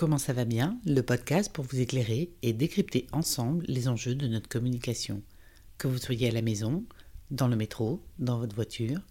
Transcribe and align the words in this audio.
Comment 0.00 0.16
ça 0.16 0.32
va 0.32 0.46
bien 0.46 0.80
Le 0.86 1.02
podcast 1.02 1.52
pour 1.52 1.66
vous 1.66 1.78
éclairer 1.78 2.32
et 2.40 2.54
décrypter 2.54 3.06
ensemble 3.12 3.66
les 3.68 3.86
enjeux 3.86 4.14
de 4.14 4.26
notre 4.28 4.48
communication. 4.48 5.22
Que 5.76 5.88
vous 5.88 5.98
soyez 5.98 6.30
à 6.30 6.32
la 6.32 6.40
maison, 6.40 6.86
dans 7.30 7.48
le 7.48 7.56
métro, 7.56 8.02
dans 8.18 8.38
votre 8.38 8.54
voiture, 8.54 9.02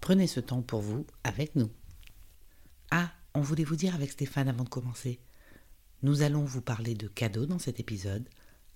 prenez 0.00 0.26
ce 0.26 0.40
temps 0.40 0.62
pour 0.62 0.80
vous 0.80 1.04
avec 1.24 1.56
nous. 1.56 1.68
Ah, 2.90 3.12
on 3.34 3.42
voulait 3.42 3.64
vous 3.64 3.76
dire 3.76 3.94
avec 3.94 4.12
Stéphane 4.12 4.48
avant 4.48 4.64
de 4.64 4.70
commencer. 4.70 5.20
Nous 6.02 6.22
allons 6.22 6.46
vous 6.46 6.62
parler 6.62 6.94
de 6.94 7.06
cadeaux 7.06 7.44
dans 7.44 7.58
cet 7.58 7.78
épisode. 7.78 8.26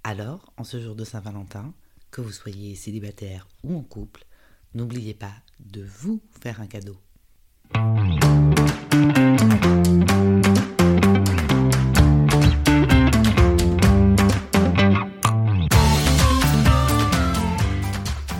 Alors, 0.02 0.52
en 0.58 0.64
ce 0.64 0.78
jour 0.82 0.94
de 0.94 1.04
Saint-Valentin, 1.04 1.72
que 2.10 2.20
vous 2.20 2.32
soyez 2.32 2.74
célibataire 2.74 3.48
ou 3.62 3.74
en 3.74 3.82
couple, 3.82 4.26
n'oubliez 4.74 5.14
pas 5.14 5.32
de 5.60 5.82
vous 5.82 6.20
faire 6.42 6.60
un 6.60 6.66
cadeau. 6.66 6.98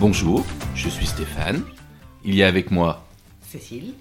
Bonjour, 0.07 0.45
je 0.75 0.87
suis 0.87 1.07
Stéphane. 1.07 1.65
Il 2.23 2.35
y 2.35 2.43
a 2.43 2.47
avec 2.47 2.69
moi 2.69 3.09
Cécile 3.41 3.95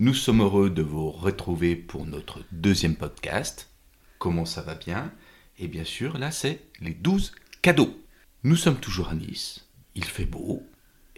Nous 0.00 0.12
sommes 0.12 0.40
heureux 0.40 0.70
de 0.70 0.82
vous 0.82 1.08
retrouver 1.12 1.76
pour 1.76 2.04
notre 2.04 2.40
deuxième 2.50 2.96
podcast. 2.96 3.70
Comment 4.18 4.44
ça 4.44 4.62
va 4.62 4.74
bien? 4.74 5.12
Et 5.60 5.68
bien 5.68 5.84
sûr, 5.84 6.18
là, 6.18 6.32
c'est 6.32 6.62
les 6.80 6.94
12 6.94 7.30
cadeaux. 7.62 7.96
Nous 8.42 8.56
sommes 8.56 8.80
toujours 8.80 9.10
à 9.10 9.14
Nice. 9.14 9.64
Il 9.94 10.02
fait 10.02 10.24
beau. 10.24 10.66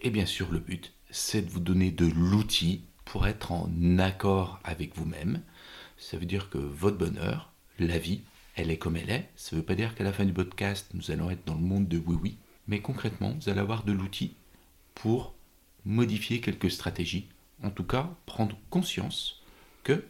Et 0.03 0.11
bien 0.11 0.27
sûr, 0.27 0.53
le 0.53 0.59
but, 0.59 0.93
c'est 1.09 1.41
de 1.41 1.51
vous 1.51 1.61
donner 1.61 1.91
de 1.91 2.05
l'outil 2.05 2.83
pour 3.07 3.27
être 3.27 3.51
en 3.51 3.71
accord 3.99 4.61
avec 4.63 4.95
vous-même. 4.95 5.41
Ça 5.97 6.19
veut 6.19 6.27
dire 6.27 6.51
que 6.51 6.59
votre 6.59 6.99
bonheur, 6.99 7.55
la 7.79 7.99
vie, 7.99 8.21
elle 8.57 8.71
est 8.71 8.77
comme 8.77 8.99
elle 8.99 9.09
est. 9.09 9.31
Ça 9.37 9.57
ne 9.57 9.63
veut 9.63 9.67
pas 9.67 9.75
dire 9.75 9.95
qu'à 9.95 10.05
la 10.05 10.13
fin 10.13 10.27
du 10.27 10.35
podcast, 10.35 10.91
nous 10.93 11.11
allons 11.11 11.31
être 11.31 11.47
dans 11.47 11.55
le 11.55 11.63
monde 11.63 11.89
de 11.89 11.97
oui-oui. 11.97 12.37
Mais 12.69 12.81
concrètement, 12.81 13.35
vous 13.41 13.49
allez 13.49 13.61
avoir 13.61 13.83
de 13.83 13.93
l'outil 13.93 14.35
pour 14.95 15.35
modifier 15.85 16.41
quelques 16.41 16.71
stratégies. 16.71 17.27
En 17.63 17.71
tout 17.71 17.85
cas, 17.85 18.11
prendre 18.27 18.57
conscience 18.71 19.43
que 19.83 20.05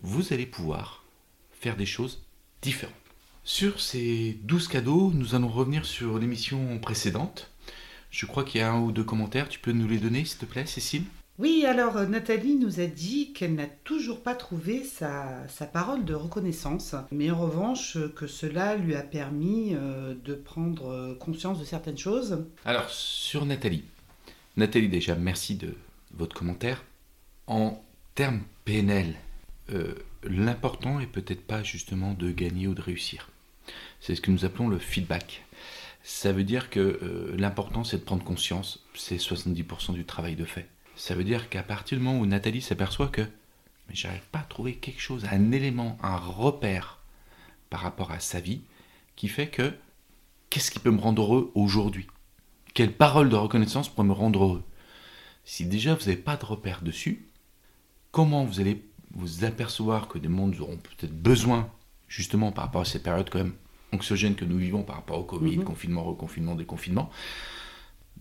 vous 0.00 0.32
allez 0.32 0.46
pouvoir 0.46 1.04
faire 1.52 1.76
des 1.76 1.86
choses 1.86 2.22
différentes. 2.62 2.94
Sur 3.42 3.80
ces 3.80 4.38
12 4.44 4.68
cadeaux, 4.68 5.10
nous 5.12 5.34
allons 5.34 5.48
revenir 5.48 5.84
sur 5.84 6.18
l'émission 6.18 6.78
précédente. 6.78 7.50
Je 8.10 8.26
crois 8.26 8.44
qu'il 8.44 8.60
y 8.60 8.64
a 8.64 8.72
un 8.72 8.80
ou 8.80 8.92
deux 8.92 9.04
commentaires. 9.04 9.48
Tu 9.48 9.58
peux 9.58 9.72
nous 9.72 9.88
les 9.88 9.98
donner, 9.98 10.24
s'il 10.24 10.38
te 10.38 10.46
plaît, 10.46 10.66
Cécile? 10.66 11.04
Oui, 11.36 11.66
alors 11.66 11.96
euh, 11.96 12.06
Nathalie 12.06 12.54
nous 12.54 12.78
a 12.78 12.86
dit 12.86 13.32
qu'elle 13.32 13.56
n'a 13.56 13.66
toujours 13.66 14.22
pas 14.22 14.36
trouvé 14.36 14.84
sa, 14.84 15.44
parole 15.72 16.04
de 16.04 16.14
reconnaissance, 16.14 16.94
mais 17.10 17.32
en 17.32 17.40
revanche 17.40 17.96
euh, 17.96 18.08
que 18.08 18.28
cela 18.28 18.76
lui 18.76 18.94
a 18.94 19.02
permis 19.02 19.74
euh, 19.74 20.14
de 20.24 20.34
prendre 20.34 21.14
conscience 21.18 21.58
de 21.58 21.64
certaines 21.64 21.98
choses. 21.98 22.46
Alors, 22.64 22.88
sur 22.88 23.46
Nathalie. 23.46 23.82
Nathalie, 24.56 24.88
déjà, 24.88 25.16
merci 25.16 25.56
de 25.56 25.74
votre 26.12 26.36
commentaire. 26.36 26.84
En 27.48 27.82
termes 28.14 28.42
PNL, 28.64 29.16
l'important 30.22 31.00
est 31.00 31.08
peut-être 31.08 31.44
pas 31.44 31.64
justement 31.64 32.14
de 32.14 32.30
gagner 32.30 32.68
ou 32.68 32.74
de 32.74 32.80
réussir. 32.80 33.28
C'est 34.00 34.14
ce 34.14 34.20
que 34.20 34.30
nous 34.30 34.44
appelons 34.44 34.68
le 34.68 34.78
feedback. 34.78 35.44
Ça 36.04 36.32
veut 36.32 36.44
dire 36.44 36.70
que 36.70 37.34
l'important 37.36 37.82
c'est 37.82 37.98
de 37.98 38.04
prendre 38.04 38.24
conscience, 38.24 38.84
c'est 38.94 39.16
70% 39.16 39.92
du 39.92 40.04
travail 40.04 40.36
de 40.36 40.44
fait. 40.44 40.68
Ça 40.96 41.14
veut 41.14 41.24
dire 41.24 41.48
qu'à 41.48 41.62
partir 41.62 41.98
du 41.98 42.04
moment 42.04 42.18
où 42.20 42.26
Nathalie 42.26 42.62
s'aperçoit 42.62 43.08
que 43.08 43.22
mais 43.88 43.94
j'arrive 43.94 44.26
pas 44.32 44.38
à 44.38 44.44
trouver 44.44 44.76
quelque 44.76 45.00
chose, 45.00 45.26
un 45.30 45.52
élément, 45.52 45.98
un 46.02 46.16
repère 46.16 47.00
par 47.68 47.80
rapport 47.80 48.12
à 48.12 48.20
sa 48.20 48.40
vie 48.40 48.62
qui 49.14 49.28
fait 49.28 49.48
que 49.48 49.74
qu'est-ce 50.48 50.70
qui 50.70 50.78
peut 50.78 50.90
me 50.90 51.00
rendre 51.00 51.22
heureux 51.22 51.52
aujourd'hui? 51.54 52.06
Quelle 52.72 52.92
parole 52.92 53.28
de 53.28 53.36
reconnaissance 53.36 53.88
pourrait 53.90 54.06
me 54.06 54.12
rendre 54.12 54.42
heureux? 54.42 54.64
Si 55.44 55.66
déjà 55.66 55.94
vous 55.94 56.00
n'avez 56.06 56.16
pas 56.16 56.36
de 56.38 56.46
repère 56.46 56.80
dessus, 56.80 57.26
comment 58.10 58.44
vous 58.44 58.60
allez 58.60 58.82
vous 59.12 59.44
apercevoir 59.44 60.08
que 60.08 60.18
des 60.18 60.28
mondes 60.28 60.58
auront 60.60 60.78
peut-être 60.78 61.14
besoin, 61.14 61.68
justement 62.08 62.50
par 62.52 62.64
rapport 62.64 62.80
à 62.80 62.86
ces 62.86 63.02
périodes 63.02 63.28
quand 63.28 63.38
même 63.38 63.54
anxiogènes 63.92 64.34
que 64.34 64.44
nous 64.46 64.56
vivons 64.56 64.82
par 64.82 64.96
rapport 64.96 65.18
au 65.18 65.24
Covid, 65.24 65.58
Mhm. 65.58 65.64
confinement, 65.64 66.02
reconfinement, 66.04 66.54
déconfinement, 66.54 67.10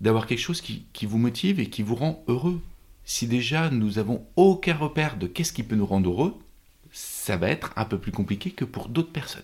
d'avoir 0.02 0.28
quelque 0.28 0.40
chose 0.40 0.60
qui, 0.62 0.86
qui 0.92 1.06
vous 1.06 1.18
motive 1.18 1.60
et 1.62 1.70
qui 1.70 1.84
vous 1.84 1.96
rend 1.96 2.24
heureux? 2.28 2.62
Si 3.06 3.28
déjà 3.28 3.70
nous 3.70 4.00
avons 4.00 4.26
aucun 4.36 4.76
repère 4.76 5.18
de 5.18 5.28
qu'est-ce 5.28 5.54
qui 5.54 5.64
peut 5.64 5.76
nous 5.76 5.86
rendre 5.86 6.10
heureux, 6.10 6.40
ça 6.92 7.38
va 7.38 7.50
être 7.50 7.74
un 7.76 7.86
peu 7.86 7.98
plus 7.98 8.12
compliqué 8.12 8.52
que 8.52 8.66
pour 8.66 8.88
d'autres 8.88 9.12
personnes. 9.12 9.44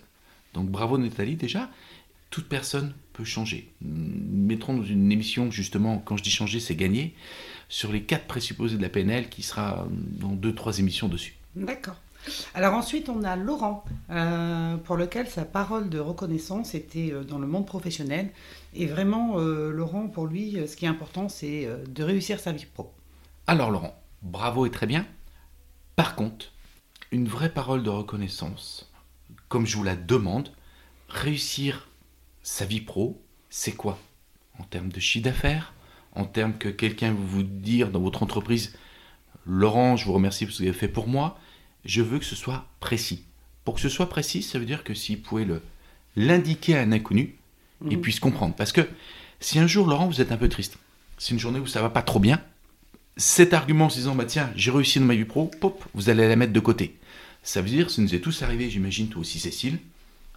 Donc 0.54 0.68
bravo 0.68 0.98
Nathalie 0.98 1.36
déjà, 1.36 1.68
toute 2.30 2.48
personne 2.48 2.94
peut 3.12 3.24
changer. 3.24 3.72
Mettrons 3.82 4.74
dans 4.74 4.84
une 4.84 5.10
émission 5.12 5.50
justement, 5.50 5.98
quand 5.98 6.16
je 6.16 6.22
dis 6.22 6.30
changer, 6.30 6.60
c'est 6.60 6.76
gagner, 6.76 7.14
sur 7.68 7.92
les 7.92 8.02
quatre 8.02 8.26
présupposés 8.26 8.76
de 8.76 8.82
la 8.82 8.88
PNL 8.88 9.28
qui 9.28 9.42
sera 9.42 9.86
dans 9.90 10.32
deux, 10.32 10.54
trois 10.54 10.78
émissions 10.78 11.08
dessus. 11.08 11.34
D'accord. 11.54 11.96
Alors 12.54 12.74
ensuite, 12.74 13.08
on 13.08 13.22
a 13.24 13.36
Laurent, 13.36 13.84
euh, 14.10 14.76
pour 14.76 14.96
lequel 14.96 15.26
sa 15.26 15.44
parole 15.44 15.88
de 15.88 15.98
reconnaissance 15.98 16.74
était 16.74 17.12
euh, 17.12 17.24
dans 17.24 17.38
le 17.38 17.46
monde 17.46 17.66
professionnel. 17.66 18.30
Et 18.74 18.86
vraiment, 18.86 19.38
euh, 19.38 19.70
Laurent, 19.70 20.08
pour 20.08 20.26
lui, 20.26 20.58
euh, 20.58 20.66
ce 20.66 20.76
qui 20.76 20.84
est 20.84 20.88
important, 20.88 21.28
c'est 21.28 21.66
euh, 21.66 21.78
de 21.88 22.02
réussir 22.02 22.38
sa 22.38 22.52
vie 22.52 22.66
pro. 22.66 22.92
Alors 23.46 23.70
Laurent, 23.70 24.00
bravo 24.22 24.66
et 24.66 24.70
très 24.70 24.86
bien. 24.86 25.06
Par 25.96 26.14
contre, 26.14 26.52
une 27.12 27.28
vraie 27.28 27.52
parole 27.52 27.82
de 27.82 27.90
reconnaissance, 27.90 28.90
comme 29.48 29.66
je 29.66 29.76
vous 29.76 29.82
la 29.84 29.96
demande, 29.96 30.52
réussir 31.08 31.88
sa 32.42 32.64
vie 32.64 32.80
pro, 32.80 33.20
c'est 33.50 33.72
quoi? 33.72 33.98
En 34.58 34.62
termes 34.64 34.90
de 34.90 35.00
chiffre 35.00 35.24
d'affaires 35.24 35.72
En 36.16 36.24
termes 36.24 36.58
que 36.58 36.68
quelqu'un 36.68 37.10
veut 37.12 37.16
vous 37.24 37.42
dire 37.44 37.90
dans 37.90 38.00
votre 38.00 38.22
entreprise, 38.22 38.76
Laurent, 39.46 39.96
je 39.96 40.04
vous 40.04 40.12
remercie 40.12 40.44
pour 40.44 40.52
ce 40.52 40.58
que 40.58 40.64
vous 40.64 40.68
avez 40.70 40.78
fait 40.78 40.88
pour 40.88 41.06
moi, 41.06 41.38
je 41.84 42.02
veux 42.02 42.18
que 42.18 42.24
ce 42.24 42.34
soit 42.36 42.66
précis. 42.80 43.24
Pour 43.64 43.74
que 43.76 43.80
ce 43.80 43.88
soit 43.88 44.08
précis, 44.08 44.42
ça 44.42 44.58
veut 44.58 44.64
dire 44.66 44.82
que 44.84 44.92
si 44.92 45.14
vous 45.16 45.22
pouvez 45.22 45.44
le- 45.44 45.62
l'indiquer 46.16 46.76
à 46.76 46.80
un 46.82 46.90
inconnu, 46.92 47.36
il 47.88 47.96
Mhm. 47.96 48.00
puisse 48.02 48.18
comprendre. 48.20 48.54
Parce 48.56 48.72
que 48.72 48.88
si 49.38 49.58
un 49.60 49.66
jour, 49.68 49.86
Laurent, 49.86 50.08
vous 50.08 50.20
êtes 50.20 50.32
un 50.32 50.36
peu 50.36 50.48
triste, 50.48 50.78
c'est 51.16 51.32
une 51.32 51.38
journée 51.38 51.60
où 51.60 51.66
ça 51.66 51.80
va 51.80 51.90
pas 51.90 52.02
trop 52.02 52.18
bien, 52.18 52.42
cet 53.16 53.52
argument 53.52 53.86
en 53.86 53.90
se 53.90 53.96
disant, 53.98 54.14
bah 54.14 54.24
tiens, 54.24 54.50
j'ai 54.56 54.70
réussi 54.70 54.98
dans 54.98 55.04
ma 55.06 55.14
vie 55.14 55.24
pro, 55.24 55.46
pop, 55.60 55.84
vous 55.94 56.08
allez 56.08 56.26
la 56.28 56.36
mettre 56.36 56.52
de 56.52 56.60
côté. 56.60 56.96
Ça 57.42 57.62
veut 57.62 57.68
dire, 57.68 57.90
ça 57.90 58.02
nous 58.02 58.14
est 58.14 58.20
tous 58.20 58.42
arrivé, 58.42 58.70
j'imagine, 58.70 59.08
toi 59.08 59.20
aussi, 59.20 59.38
Cécile. 59.38 59.78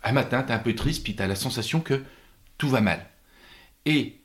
Un 0.04 0.12
matin, 0.12 0.44
t'es 0.44 0.54
un 0.54 0.60
peu 0.60 0.76
triste, 0.76 1.04
puis 1.04 1.16
t'as 1.16 1.28
la 1.28 1.36
sensation 1.36 1.80
que 1.80 2.02
tout 2.58 2.70
va 2.70 2.82
mal. 2.82 3.06
Et 3.86 4.16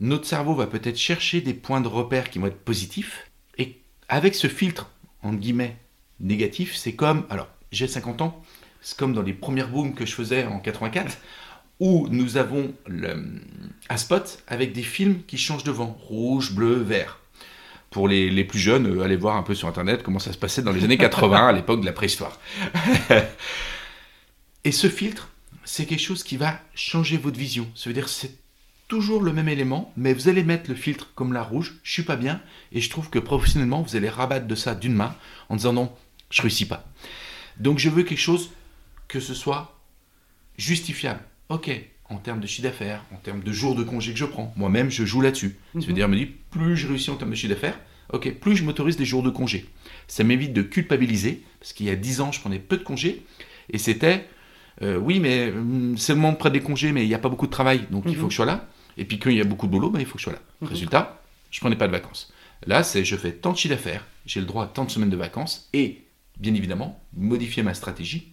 notre 0.00 0.26
cerveau 0.26 0.54
va 0.54 0.66
peut-être 0.66 0.98
chercher 0.98 1.40
des 1.40 1.54
points 1.54 1.80
de 1.80 1.88
repère 1.88 2.30
qui 2.30 2.38
vont 2.38 2.46
être 2.46 2.64
positifs. 2.64 3.30
Et 3.58 3.78
avec 4.08 4.34
ce 4.34 4.48
filtre, 4.48 4.90
entre 5.22 5.38
guillemets, 5.38 5.76
négatif, 6.20 6.74
c'est 6.76 6.94
comme, 6.94 7.26
alors, 7.30 7.48
j'ai 7.72 7.88
50 7.88 8.22
ans, 8.22 8.42
c'est 8.80 8.96
comme 8.96 9.14
dans 9.14 9.22
les 9.22 9.32
premières 9.32 9.68
booms 9.68 9.94
que 9.94 10.06
je 10.06 10.14
faisais 10.14 10.44
en 10.44 10.60
84, 10.60 11.18
où 11.80 12.08
nous 12.08 12.36
avons 12.36 12.72
le- 12.86 13.40
un 13.90 13.96
spot 13.96 14.42
avec 14.46 14.72
des 14.72 14.82
films 14.82 15.22
qui 15.26 15.36
changent 15.36 15.64
de 15.64 15.70
vent, 15.72 15.96
rouge, 16.00 16.52
bleu, 16.54 16.76
vert. 16.76 17.20
Pour 17.90 18.08
les, 18.08 18.30
les 18.30 18.44
plus 18.44 18.58
jeunes, 18.58 18.86
euh, 18.86 19.02
allez 19.02 19.16
voir 19.16 19.36
un 19.36 19.42
peu 19.42 19.54
sur 19.54 19.68
Internet 19.68 20.02
comment 20.02 20.18
ça 20.18 20.32
se 20.32 20.38
passait 20.38 20.62
dans 20.62 20.72
les 20.72 20.84
années 20.84 20.98
80, 20.98 21.48
à 21.48 21.52
l'époque 21.52 21.80
de 21.80 21.86
la 21.86 21.92
préhistoire. 21.92 22.38
Et 24.64 24.72
ce 24.72 24.88
filtre, 24.88 25.28
c'est 25.64 25.86
quelque 25.86 26.02
chose 26.02 26.22
qui 26.22 26.36
va 26.36 26.60
changer 26.74 27.16
votre 27.16 27.38
vision. 27.38 27.68
Ça 27.74 27.88
veut 27.88 27.94
dire 27.94 28.08
c'est 28.08 28.36
toujours 28.88 29.22
le 29.22 29.32
même 29.32 29.48
élément, 29.48 29.92
mais 29.96 30.14
vous 30.14 30.28
allez 30.28 30.44
mettre 30.44 30.70
le 30.70 30.76
filtre 30.76 31.10
comme 31.14 31.32
la 31.32 31.42
rouge, 31.42 31.74
je 31.82 31.92
suis 31.92 32.02
pas 32.02 32.16
bien, 32.16 32.40
et 32.72 32.80
je 32.80 32.90
trouve 32.90 33.10
que 33.10 33.18
professionnellement, 33.18 33.82
vous 33.82 33.96
allez 33.96 34.08
rabattre 34.08 34.46
de 34.46 34.54
ça 34.54 34.74
d'une 34.74 34.94
main 34.94 35.14
en 35.48 35.56
disant 35.56 35.72
non, 35.72 35.92
je 36.30 36.42
réussis 36.42 36.66
pas. 36.66 36.84
Donc 37.58 37.78
je 37.78 37.88
veux 37.88 38.02
quelque 38.02 38.18
chose 38.18 38.50
que 39.08 39.20
ce 39.20 39.34
soit 39.34 39.78
justifiable. 40.58 41.20
Ok, 41.48 41.70
en 42.08 42.16
termes 42.18 42.40
de 42.40 42.46
chiffre 42.46 42.62
d'affaires, 42.68 43.04
en 43.12 43.16
termes 43.16 43.42
de 43.42 43.52
jours 43.52 43.74
de 43.74 43.82
congé 43.82 44.12
que 44.12 44.18
je 44.18 44.24
prends, 44.24 44.52
moi-même 44.56 44.90
je 44.90 45.04
joue 45.04 45.20
là-dessus. 45.20 45.56
Ça 45.74 45.80
veut 45.80 45.86
Mhm. 45.88 45.94
dire, 45.94 46.08
me 46.08 46.16
dit, 46.16 46.26
plus 46.26 46.76
je 46.76 46.86
réussis 46.86 47.10
en 47.10 47.16
termes 47.16 47.30
de 47.30 47.34
chiffre 47.36 47.52
d'affaires, 47.52 47.78
ok, 48.12 48.34
plus 48.34 48.54
je 48.56 48.64
m'autorise 48.64 48.96
des 48.96 49.04
jours 49.04 49.22
de 49.22 49.30
congé. 49.30 49.66
Ça 50.06 50.22
m'évite 50.22 50.52
de 50.52 50.62
culpabiliser, 50.62 51.42
parce 51.58 51.72
qu'il 51.72 51.86
y 51.86 51.90
a 51.90 51.96
10 51.96 52.20
ans, 52.20 52.30
je 52.32 52.40
prenais 52.40 52.58
peu 52.60 52.76
de 52.76 52.84
congés, 52.84 53.24
et 53.72 53.78
c'était, 53.78 54.28
euh, 54.82 54.96
oui, 54.98 55.18
mais 55.18 55.50
hum, 55.50 55.96
c'est 55.98 56.12
le 56.12 56.20
moment 56.20 56.32
de 56.32 56.38
prendre 56.38 56.52
des 56.52 56.60
congés, 56.60 56.92
mais 56.92 57.04
il 57.04 57.08
n'y 57.08 57.14
a 57.14 57.18
pas 57.18 57.28
beaucoup 57.28 57.46
de 57.46 57.50
travail, 57.52 57.86
donc 57.90 58.04
il 58.06 58.14
faut 58.14 58.22
Mhm. 58.22 58.26
que 58.28 58.30
je 58.32 58.36
sois 58.36 58.46
là. 58.46 58.68
Et 58.98 59.04
puis 59.04 59.18
quand 59.18 59.30
il 59.30 59.36
y 59.36 59.40
a 59.40 59.44
beaucoup 59.44 59.66
de 59.66 59.72
boulot, 59.72 59.90
ben, 59.90 59.98
il 60.00 60.06
faut 60.06 60.14
que 60.14 60.20
je 60.20 60.24
sois 60.24 60.32
là. 60.32 60.40
Mhm. 60.60 60.68
Résultat, 60.68 61.22
je 61.50 61.58
prenais 61.60 61.76
pas 61.76 61.86
de 61.88 61.92
vacances. 61.92 62.32
Là, 62.66 62.82
c'est 62.84 63.04
je 63.04 63.16
fais 63.16 63.32
tant 63.32 63.52
de 63.52 63.58
chiffre 63.58 63.74
d'affaires, 63.74 64.06
j'ai 64.24 64.40
le 64.40 64.46
droit 64.46 64.64
à 64.64 64.68
tant 64.68 64.84
de 64.84 64.90
semaines 64.90 65.10
de 65.10 65.16
vacances, 65.16 65.68
et 65.72 66.04
bien 66.38 66.54
évidemment, 66.54 67.02
modifier 67.16 67.62
ma 67.62 67.74
stratégie 67.74 68.32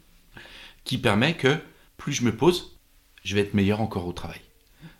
qui 0.84 0.98
permet 0.98 1.34
que 1.36 1.58
plus 1.98 2.14
je 2.14 2.24
me 2.24 2.36
pose, 2.36 2.78
je 3.24 3.36
vais 3.36 3.42
être 3.42 3.54
meilleur 3.54 3.82
encore 3.82 4.08
au 4.08 4.14
travail. 4.14 4.40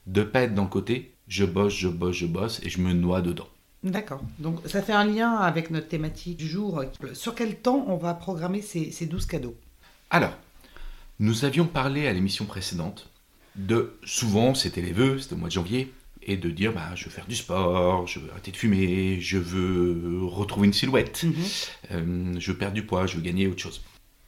De 0.08 0.24
pas 0.24 0.42
être 0.42 0.56
dans 0.56 0.64
le 0.64 0.70
côté, 0.70 1.14
je 1.28 1.46
bosse, 1.46 1.74
je 1.76 1.88
bosse, 1.88 2.16
je 2.18 2.26
bosse, 2.26 2.60
et 2.64 2.70
je 2.70 2.80
me 2.80 2.94
noie 2.94 3.22
dedans. 3.22 3.48
D'accord. 3.84 4.22
Donc 4.40 4.60
ça 4.66 4.82
fait 4.82 4.94
un 4.94 5.06
lien 5.06 5.34
avec 5.36 5.70
notre 5.70 5.88
thématique 5.90 6.38
du 6.38 6.48
jour. 6.48 6.84
Sur 7.14 7.36
quel 7.36 7.58
temps 7.60 7.86
on 7.88 7.98
va 7.98 8.14
programmer 8.14 8.62
ces, 8.62 8.92
ces 8.92 9.06
12 9.06 9.26
cadeaux? 9.26 9.56
Alors, 10.10 10.38
Nous 11.20 11.46
avions 11.46 11.66
parlé 11.66 12.08
à 12.08 12.14
l'émission 12.14 12.46
précédente 12.46 13.10
de 13.56 13.98
souvent 14.04 14.56
c'était 14.56 14.82
les 14.82 14.94
vœux, 14.94 15.20
c'était 15.20 15.34
au 15.36 15.38
mois 15.38 15.48
de 15.50 15.54
janvier, 15.54 15.94
et 16.24 16.38
de 16.38 16.50
dire 16.50 16.74
bah, 16.74 16.96
je 16.96 17.06
veux 17.06 17.12
faire 17.12 17.28
du 17.28 17.36
sport, 17.36 18.08
je 18.08 18.20
veux 18.20 18.32
arrêter 18.32 18.52
de 18.52 18.58
fumer, 18.58 19.20
je 19.22 19.38
veux 19.38 20.22
retrouver 20.26 20.68
une 20.68 20.74
silhouette, 20.74 21.24
Mhm. 21.24 21.34
euh, 21.92 22.34
je 22.40 22.52
veux 22.52 22.58
perdre 22.58 22.74
du 22.76 22.84
poids, 22.86 23.06
je 23.06 23.18
veux 23.18 23.22
gagner 23.22 23.48
autre 23.48 23.62
chose. 23.62 23.84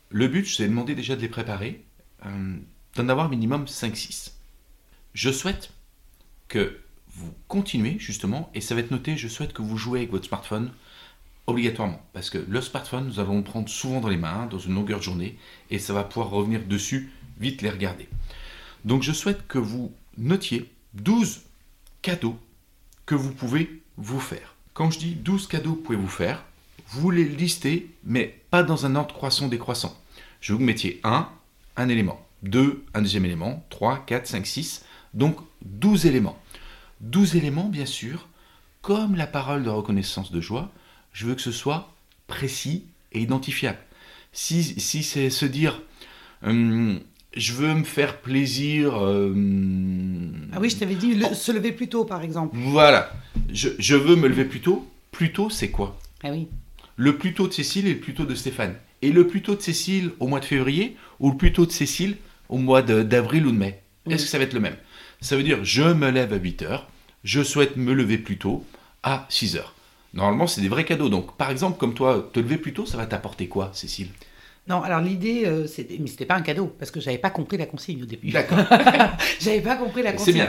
Le 0.09 0.27
but, 0.27 0.45
je 0.45 0.57
vous 0.57 0.63
ai 0.63 0.68
demandé 0.68 0.94
déjà 0.95 1.15
de 1.15 1.21
les 1.21 1.27
préparer, 1.30 1.83
euh, 2.25 2.57
d'en 2.95 3.09
avoir 3.09 3.30
minimum 3.30 3.65
5-6. 3.65 4.31
Je 5.13 5.31
souhaite 5.31 5.71
que 6.47 6.80
vous 7.09 7.33
continuez 7.47 7.97
justement, 8.00 8.50
et 8.53 8.62
ça 8.62 8.75
va 8.75 8.81
être 8.81 8.92
noté, 8.92 9.18
je 9.18 9.27
souhaite 9.27 9.53
que 9.53 9.62
vous 9.62 9.77
jouez 9.77 10.00
avec 10.00 10.12
votre 10.12 10.27
smartphone 10.27 10.71
obligatoirement, 11.47 12.01
parce 12.13 12.30
que 12.30 12.39
le 12.39 12.62
smartphone, 12.62 13.06
nous 13.06 13.19
allons 13.19 13.38
le 13.38 13.44
prendre 13.44 13.69
souvent 13.69 14.01
dans 14.01 14.09
les 14.09 14.18
mains, 14.18 14.47
dans 14.47 14.59
une 14.59 14.74
longueur 14.74 15.00
de 15.00 15.03
journée, 15.03 15.38
et 15.69 15.80
ça 15.80 15.94
va 15.94 16.03
pouvoir 16.03 16.30
revenir 16.30 16.63
dessus, 16.65 17.12
vite 17.39 17.62
les 17.62 17.69
regarder. 17.69 18.09
Donc 18.83 19.03
je 19.03 19.12
souhaite 19.12 19.47
que 19.47 19.59
vous 19.59 19.94
notiez 20.18 20.71
12 20.95 21.42
cadeaux 22.01 22.38
que 23.06 23.15
vous 23.15 23.31
pouvez 23.31 23.81
vous 23.97 24.19
faire. 24.19 24.56
Quand 24.74 24.89
je 24.89 25.00
dis 25.00 25.15
12 25.15 25.47
cadeaux 25.47 25.74
que 25.74 25.77
vous 25.77 25.83
pouvez 25.83 25.97
vous 25.97 26.07
faire, 26.07 26.44
vous 26.89 27.12
les 27.12 27.25
listez, 27.25 27.92
mais 28.03 28.42
pas 28.50 28.63
dans 28.63 28.86
un 28.86 28.95
ordre 28.95 29.13
croissant 29.13 29.47
décroissant. 29.47 29.97
Je 30.42 30.51
veux 30.51 30.57
que 30.57 30.63
vous 30.63 30.68
mettiez 30.68 31.00
1, 31.03 31.30
un 31.77 31.89
élément, 31.89 32.25
2, 32.45 32.83
un 32.94 33.01
deuxième 33.01 33.25
élément, 33.25 33.63
3, 33.69 34.03
4, 34.06 34.27
5, 34.27 34.45
6, 34.45 34.86
donc 35.13 35.38
12 35.65 36.06
éléments. 36.06 36.38
12 37.01 37.36
éléments, 37.36 37.68
bien 37.69 37.86
sûr, 37.86 38.27
comme 38.81 39.15
la 39.15 39.27
parole 39.27 39.63
de 39.63 39.69
reconnaissance 39.69 40.31
de 40.31 40.39
joie, 40.42 40.71
je 41.13 41.25
veux 41.25 41.36
que 41.36 41.42
ce 41.42 41.51
soit 41.51 41.94
précis 42.27 42.83
et 43.12 43.19
identifiable. 43.21 43.77
Si, 44.31 44.63
si 44.80 45.03
c'est 45.03 45.30
se 45.30 45.45
dire, 45.45 45.81
hum, 46.44 47.00
je 47.36 47.53
veux 47.53 47.74
me 47.74 47.83
faire 47.83 48.19
plaisir, 48.21 48.94
hum, 48.95 50.47
Ah 50.53 50.59
oui, 50.59 50.69
je 50.69 50.77
t'avais 50.77 50.95
dit 50.95 51.15
le- 51.15 51.33
se 51.33 51.51
lever 51.51 51.71
plus 51.71 51.88
tôt, 51.88 52.06
par 52.06 52.21
exemple. 52.24 52.56
voilà, 52.57 53.12
je, 53.51 53.69
je 53.80 53.95
veux 53.95 54.15
me 54.15 54.27
lever 54.27 54.45
plus 54.45 54.62
tôt. 54.62 54.88
Plus 55.12 55.31
tôt, 55.31 55.50
c'est 55.50 55.71
quoi? 55.71 55.97
Ah 56.24 56.30
oui. 56.31 56.47
Le 56.97 57.18
plus 57.18 57.33
tôt 57.33 57.47
de 57.47 57.53
Cécile 57.53 57.88
et 57.88 57.94
le 57.94 58.00
plus 58.00 58.13
tôt 58.13 58.25
de 58.25 58.36
Stéphane. 58.36 58.75
Et 59.01 59.12
le 59.12 59.27
plus 59.27 59.42
tôt 59.42 59.56
de 59.56 59.62
Cécile 59.62 60.12
au 60.19 60.27
mois 60.27 60.39
de 60.42 60.45
février 60.45 60.97
ou 61.19 61.31
le 61.31 61.38
plus 61.38 61.53
tôt 61.53 61.65
de 61.65 61.71
Cécile 61.71 62.18
au 62.50 62.57
mois 62.57 62.81
de- 62.81 63.03
d'avril 63.03 63.45
ou 63.47 63.51
de 63.51 63.57
mai 63.57 63.81
Est-ce 64.09 64.24
que 64.24 64.30
ça 64.30 64.38
va 64.38 64.44
être 64.44 64.53
le 64.53 64.59
même? 64.59 64.77
Ça 65.21 65.36
veut 65.36 65.44
dire 65.44 65.63
je 65.63 65.83
me 65.83 66.09
lève 66.12 66.33
à 66.33 66.38
8 66.38 66.62
heures, 66.62 66.88
je 67.24 67.42
souhaite 67.44 67.77
me 67.77 67.94
lever 67.94 68.18
plus 68.18 68.38
tôt 68.38 68.65
à 69.03 69.25
6 69.30 69.56
heures. 69.56 69.74
Normalement, 70.13 70.47
c'est 70.47 70.62
des 70.62 70.69
vrais 70.69 70.86
cadeaux. 70.86 71.09
Donc, 71.09 71.36
par 71.36 71.50
exemple, 71.51 71.77
comme 71.77 71.94
toi, 71.94 72.30
te 72.33 72.39
lever 72.39 72.57
plus 72.57 72.74
tôt, 72.74 72.86
ça 72.86 72.97
va 72.97 73.06
t'apporter 73.06 73.47
quoi, 73.47 73.71
Cécile? 73.74 74.09
Non, 74.67 74.81
alors 74.81 75.00
l'idée, 75.00 75.45
euh, 75.45 75.67
c'était, 75.67 75.97
mais 76.00 76.07
c'était 76.07 76.25
pas 76.25 76.33
un 76.35 76.41
cadeau 76.41 76.73
parce 76.79 76.89
que 76.89 77.00
j'avais 77.00 77.19
pas 77.19 77.29
compris 77.29 77.56
la 77.56 77.67
consigne 77.67 78.01
au 78.01 78.06
début. 78.07 78.31
D'accord. 78.31 78.57
j'avais 79.39 79.62
pas 79.62 79.75
compris 79.75 80.01
la 80.01 80.17
C'est 80.17 80.33
consigne. 80.33 80.47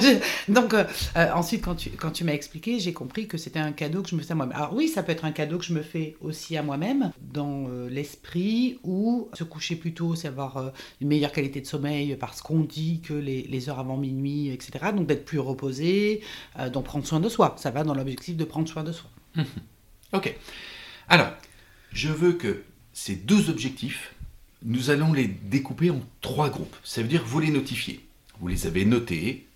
bien. 0.00 0.20
Donc 0.48 0.74
euh, 0.74 0.82
euh, 1.16 1.30
ensuite, 1.32 1.62
quand 1.64 1.76
tu, 1.76 1.90
quand 1.90 2.10
tu 2.10 2.24
m'as 2.24 2.32
expliqué, 2.32 2.80
j'ai 2.80 2.92
compris 2.92 3.28
que 3.28 3.38
c'était 3.38 3.60
un 3.60 3.70
cadeau 3.70 4.02
que 4.02 4.08
je 4.08 4.16
me 4.16 4.20
faisais 4.20 4.32
à 4.32 4.34
moi-même. 4.34 4.56
Alors 4.56 4.74
oui, 4.74 4.88
ça 4.88 5.04
peut 5.04 5.12
être 5.12 5.24
un 5.24 5.30
cadeau 5.30 5.58
que 5.58 5.64
je 5.64 5.74
me 5.74 5.82
fais 5.82 6.16
aussi 6.20 6.56
à 6.56 6.62
moi-même, 6.64 7.12
dans 7.20 7.68
euh, 7.68 7.88
l'esprit, 7.88 8.78
ou 8.82 9.28
se 9.32 9.44
coucher 9.44 9.76
plus 9.76 9.94
tôt, 9.94 10.16
c'est 10.16 10.26
avoir 10.26 10.72
une 11.00 11.06
meilleure 11.06 11.30
qualité 11.32 11.60
de 11.60 11.66
sommeil 11.66 12.16
parce 12.16 12.42
qu'on 12.42 12.60
dit 12.60 13.00
que 13.00 13.14
les, 13.14 13.42
les 13.42 13.68
heures 13.68 13.78
avant 13.78 13.96
minuit, 13.96 14.48
etc. 14.50 14.86
Donc 14.96 15.06
d'être 15.06 15.24
plus 15.24 15.38
reposé, 15.38 16.20
donc 16.72 16.84
prendre 16.84 17.06
soin 17.06 17.20
de 17.20 17.28
soi. 17.28 17.54
Ça 17.58 17.70
va 17.70 17.84
dans 17.84 17.94
l'objectif 17.94 18.36
de 18.36 18.44
prendre 18.44 18.68
soin 18.68 18.82
de 18.82 18.90
soi. 18.92 19.08
Ok. 20.12 20.34
Alors, 21.08 21.28
je 21.92 22.08
veux 22.08 22.34
que 22.34 22.64
ces 22.92 23.16
deux 23.16 23.50
objectifs, 23.50 24.14
nous 24.64 24.90
allons 24.90 25.12
les 25.12 25.26
découper 25.26 25.90
en 25.90 26.00
trois 26.20 26.50
groupes. 26.50 26.76
Ça 26.84 27.02
veut 27.02 27.08
dire 27.08 27.24
vous 27.24 27.40
les 27.40 27.50
notifiez. 27.50 28.00
Vous 28.40 28.48
les 28.48 28.66
avez 28.66 28.84
notés, 28.84 29.46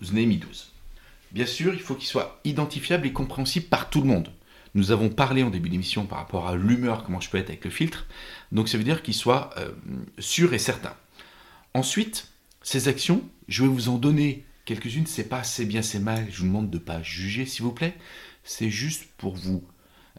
vous 0.00 0.10
en 0.10 0.16
avez 0.16 0.26
mis 0.26 0.38
12. 0.38 0.72
Bien 1.32 1.46
sûr, 1.46 1.72
il 1.74 1.80
faut 1.80 1.94
qu'ils 1.94 2.08
soient 2.08 2.40
identifiables 2.44 3.06
et 3.06 3.12
compréhensibles 3.12 3.66
par 3.66 3.88
tout 3.88 4.00
le 4.00 4.06
monde. 4.06 4.30
Nous 4.74 4.90
avons 4.90 5.08
parlé 5.08 5.42
en 5.42 5.50
début 5.50 5.68
d'émission 5.68 6.06
par 6.06 6.18
rapport 6.18 6.48
à 6.48 6.56
l'humeur, 6.56 7.04
comment 7.04 7.20
je 7.20 7.30
peux 7.30 7.38
être 7.38 7.50
avec 7.50 7.64
le 7.64 7.70
filtre. 7.70 8.06
Donc 8.52 8.68
ça 8.68 8.78
veut 8.78 8.84
dire 8.84 9.02
qu'ils 9.02 9.14
soient 9.14 9.50
euh, 9.58 9.70
sûrs 10.18 10.54
et 10.54 10.58
certains. 10.58 10.94
Ensuite, 11.74 12.28
ces 12.62 12.88
actions, 12.88 13.22
je 13.48 13.62
vais 13.62 13.68
vous 13.68 13.88
en 13.88 13.98
donner 13.98 14.44
quelques-unes. 14.64 15.06
C'est 15.06 15.28
pas 15.28 15.42
c'est 15.42 15.64
bien, 15.64 15.82
c'est 15.82 15.98
mal. 15.98 16.26
Je 16.30 16.38
vous 16.40 16.46
demande 16.46 16.70
de 16.70 16.78
ne 16.78 16.82
pas 16.82 17.02
juger, 17.02 17.44
s'il 17.46 17.64
vous 17.64 17.72
plaît. 17.72 17.96
C'est 18.44 18.70
juste 18.70 19.06
pour 19.18 19.36
vous 19.36 19.62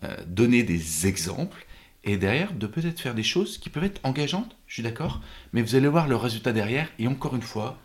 euh, 0.03 0.15
donner 0.27 0.63
des 0.63 1.07
exemples 1.07 1.65
et 2.03 2.17
derrière 2.17 2.53
de 2.53 2.67
peut-être 2.67 2.99
faire 2.99 3.15
des 3.15 3.23
choses 3.23 3.57
qui 3.57 3.69
peuvent 3.69 3.83
être 3.83 4.01
engageantes, 4.03 4.55
je 4.67 4.73
suis 4.73 4.83
d'accord, 4.83 5.21
mais 5.53 5.61
vous 5.61 5.75
allez 5.75 5.87
voir 5.87 6.07
le 6.07 6.15
résultat 6.15 6.51
derrière 6.51 6.89
et 6.99 7.07
encore 7.07 7.35
une 7.35 7.41
fois, 7.41 7.77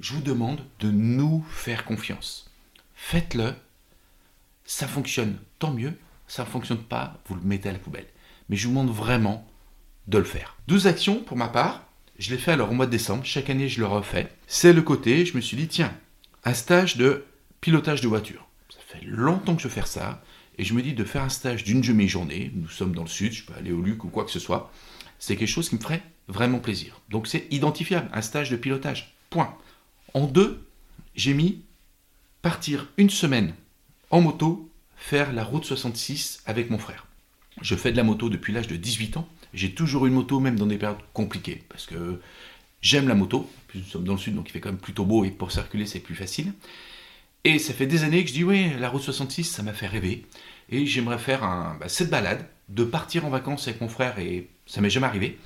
je 0.00 0.14
vous 0.14 0.20
demande 0.20 0.60
de 0.80 0.90
nous 0.90 1.44
faire 1.50 1.84
confiance. 1.84 2.50
Faites-le, 2.94 3.54
ça 4.64 4.86
fonctionne, 4.86 5.38
tant 5.58 5.72
mieux, 5.72 5.94
ça 6.28 6.44
ne 6.44 6.48
fonctionne 6.48 6.82
pas, 6.82 7.18
vous 7.26 7.34
le 7.34 7.40
mettez 7.42 7.68
à 7.68 7.72
la 7.72 7.78
poubelle. 7.78 8.06
Mais 8.48 8.56
je 8.56 8.68
vous 8.68 8.74
demande 8.74 8.94
vraiment 8.94 9.46
de 10.06 10.18
le 10.18 10.24
faire. 10.24 10.56
12 10.68 10.86
actions 10.86 11.20
pour 11.20 11.36
ma 11.36 11.48
part, 11.48 11.84
je 12.18 12.30
l'ai 12.30 12.38
fait 12.38 12.52
alors 12.52 12.70
au 12.70 12.74
mois 12.74 12.86
de 12.86 12.90
décembre, 12.90 13.24
chaque 13.24 13.50
année 13.50 13.68
je 13.68 13.80
le 13.80 13.86
refais. 13.86 14.28
C'est 14.46 14.72
le 14.72 14.82
côté, 14.82 15.24
je 15.24 15.36
me 15.36 15.40
suis 15.40 15.56
dit, 15.56 15.68
tiens, 15.68 15.92
un 16.44 16.54
stage 16.54 16.96
de 16.96 17.24
pilotage 17.60 18.00
de 18.00 18.08
voiture. 18.08 18.46
Ça 18.70 18.78
fait 18.86 19.04
longtemps 19.04 19.56
que 19.56 19.62
je 19.62 19.68
faire 19.68 19.86
ça, 19.86 20.22
et 20.58 20.64
je 20.64 20.74
me 20.74 20.82
dis 20.82 20.92
de 20.92 21.04
faire 21.04 21.22
un 21.22 21.28
stage 21.28 21.64
d'une 21.64 21.80
demi-journée, 21.80 22.50
nous 22.54 22.68
sommes 22.68 22.94
dans 22.94 23.02
le 23.02 23.08
sud, 23.08 23.32
je 23.32 23.44
peux 23.44 23.54
aller 23.54 23.72
au 23.72 23.80
Luc 23.80 24.04
ou 24.04 24.08
quoi 24.08 24.24
que 24.24 24.30
ce 24.30 24.40
soit, 24.40 24.72
c'est 25.18 25.36
quelque 25.36 25.48
chose 25.48 25.68
qui 25.68 25.76
me 25.76 25.80
ferait 25.80 26.02
vraiment 26.26 26.58
plaisir. 26.58 27.00
Donc 27.08 27.26
c'est 27.26 27.46
identifiable, 27.50 28.08
un 28.12 28.22
stage 28.22 28.50
de 28.50 28.56
pilotage. 28.56 29.14
Point. 29.30 29.56
En 30.14 30.26
deux, 30.26 30.66
j'ai 31.14 31.34
mis 31.34 31.62
partir 32.42 32.88
une 32.96 33.10
semaine 33.10 33.54
en 34.10 34.20
moto, 34.20 34.70
faire 34.96 35.32
la 35.32 35.44
route 35.44 35.64
66 35.64 36.42
avec 36.46 36.70
mon 36.70 36.78
frère. 36.78 37.06
Je 37.60 37.74
fais 37.74 37.92
de 37.92 37.96
la 37.96 38.04
moto 38.04 38.28
depuis 38.28 38.52
l'âge 38.52 38.68
de 38.68 38.76
18 38.76 39.16
ans. 39.16 39.28
J'ai 39.54 39.72
toujours 39.72 40.06
eu 40.06 40.08
une 40.08 40.14
moto, 40.14 40.40
même 40.40 40.58
dans 40.58 40.66
des 40.66 40.78
périodes 40.78 40.98
compliquées, 41.12 41.62
parce 41.68 41.86
que 41.86 42.20
j'aime 42.80 43.08
la 43.08 43.14
moto. 43.14 43.50
Nous 43.74 43.82
sommes 43.82 44.04
dans 44.04 44.14
le 44.14 44.18
sud, 44.18 44.34
donc 44.34 44.48
il 44.48 44.52
fait 44.52 44.60
quand 44.60 44.70
même 44.70 44.78
plutôt 44.78 45.04
beau 45.04 45.24
et 45.24 45.30
pour 45.30 45.52
circuler, 45.52 45.86
c'est 45.86 46.00
plus 46.00 46.14
facile. 46.14 46.52
Et 47.44 47.58
ça 47.58 47.72
fait 47.72 47.86
des 47.86 48.04
années 48.04 48.22
que 48.22 48.28
je 48.28 48.34
dis, 48.34 48.44
oui, 48.44 48.72
la 48.78 48.88
route 48.88 49.02
66, 49.02 49.44
ça 49.44 49.62
m'a 49.62 49.72
fait 49.72 49.86
rêver. 49.86 50.26
Et 50.70 50.86
j'aimerais 50.86 51.18
faire 51.18 51.44
un, 51.44 51.76
bah, 51.80 51.88
cette 51.88 52.10
balade, 52.10 52.44
de 52.68 52.84
partir 52.84 53.24
en 53.24 53.30
vacances 53.30 53.68
avec 53.68 53.80
mon 53.80 53.88
frère, 53.88 54.18
et 54.18 54.50
ça 54.66 54.80
m'est 54.80 54.90
jamais 54.90 55.06
arrivé, 55.06 55.38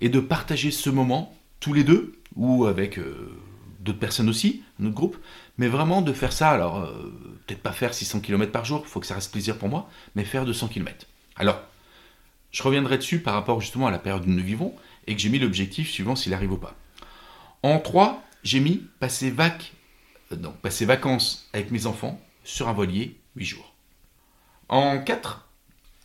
et 0.00 0.08
de 0.08 0.20
partager 0.20 0.70
ce 0.70 0.90
moment, 0.90 1.36
tous 1.58 1.72
les 1.72 1.84
deux, 1.84 2.12
ou 2.36 2.66
avec 2.66 2.98
euh, 2.98 3.36
d'autres 3.80 3.98
personnes 3.98 4.28
aussi, 4.28 4.62
notre 4.78 4.94
groupe, 4.94 5.16
mais 5.58 5.68
vraiment 5.68 6.02
de 6.02 6.12
faire 6.12 6.32
ça, 6.32 6.50
alors 6.50 6.78
euh, 6.78 7.12
peut-être 7.46 7.62
pas 7.62 7.72
faire 7.72 7.94
600 7.94 8.20
km 8.20 8.52
par 8.52 8.64
jour, 8.64 8.82
il 8.84 8.88
faut 8.88 9.00
que 9.00 9.06
ça 9.06 9.14
reste 9.14 9.32
plaisir 9.32 9.58
pour 9.58 9.68
moi, 9.68 9.88
mais 10.14 10.24
faire 10.24 10.44
200 10.44 10.68
km. 10.68 11.06
Alors, 11.36 11.60
je 12.52 12.62
reviendrai 12.62 12.98
dessus 12.98 13.20
par 13.20 13.34
rapport 13.34 13.60
justement 13.60 13.88
à 13.88 13.90
la 13.90 13.98
période 13.98 14.26
où 14.26 14.30
nous 14.30 14.44
vivons, 14.44 14.74
et 15.06 15.14
que 15.16 15.20
j'ai 15.20 15.30
mis 15.30 15.40
l'objectif 15.40 15.90
suivant 15.90 16.14
s'il 16.14 16.34
arrive 16.34 16.52
ou 16.52 16.58
pas. 16.58 16.76
En 17.62 17.78
3, 17.78 18.22
j'ai 18.44 18.60
mis 18.60 18.86
passer, 19.00 19.30
vac... 19.30 19.72
euh, 20.32 20.36
donc, 20.36 20.56
passer 20.56 20.84
vacances 20.84 21.48
avec 21.52 21.70
mes 21.70 21.86
enfants 21.86 22.20
sur 22.44 22.68
un 22.68 22.72
voilier 22.72 23.16
8 23.36 23.44
jours. 23.44 23.74
En 24.68 24.98
4, 24.98 25.48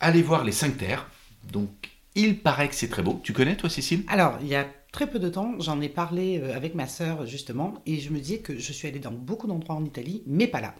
aller 0.00 0.22
voir 0.22 0.44
les 0.44 0.52
5 0.52 0.76
terres. 0.76 1.08
Donc, 1.50 1.70
il 2.14 2.38
paraît 2.38 2.68
que 2.68 2.74
c'est 2.74 2.88
très 2.88 3.02
beau. 3.02 3.20
Tu 3.22 3.32
connais, 3.32 3.56
toi, 3.56 3.70
Cécile? 3.70 4.04
Alors, 4.08 4.38
il 4.40 4.48
y 4.48 4.54
a 4.54 4.66
très 4.92 5.08
peu 5.08 5.18
de 5.18 5.28
temps, 5.28 5.54
j'en 5.60 5.80
ai 5.80 5.88
parlé 5.88 6.38
euh, 6.38 6.56
avec 6.56 6.74
ma 6.74 6.86
sœur 6.86 7.26
justement, 7.26 7.74
et 7.86 8.00
je 8.00 8.10
me 8.10 8.18
disais 8.18 8.38
que 8.38 8.58
je 8.58 8.72
suis 8.72 8.88
allée 8.88 8.98
dans 8.98 9.12
beaucoup 9.12 9.46
d'endroits 9.46 9.76
en 9.76 9.84
Italie, 9.84 10.22
mais 10.26 10.46
pas 10.46 10.60
là. 10.60 10.74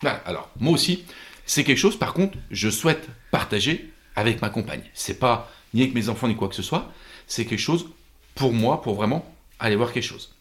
Voilà, 0.00 0.18
alors, 0.26 0.50
moi 0.58 0.72
aussi, 0.72 1.04
c'est 1.46 1.64
quelque 1.64 1.78
chose, 1.78 1.98
par 1.98 2.12
contre, 2.12 2.36
je 2.50 2.68
souhaite 2.68 3.08
partager 3.30 3.92
avec 4.16 4.42
ma 4.42 4.50
compagne. 4.50 4.82
C'est 4.94 5.18
pas 5.18 5.50
ni 5.74 5.82
avec 5.82 5.94
mes 5.94 6.08
enfants 6.08 6.28
ni 6.28 6.36
quoi 6.36 6.48
que 6.48 6.54
ce 6.54 6.62
soit. 6.62 6.92
C'est 7.26 7.44
quelque 7.44 7.60
chose 7.60 7.86
pour 8.34 8.52
moi, 8.52 8.82
pour 8.82 8.94
vraiment 8.94 9.24
aller 9.58 9.76
voir 9.76 9.92
quelque 9.92 10.04
chose. 10.04 10.34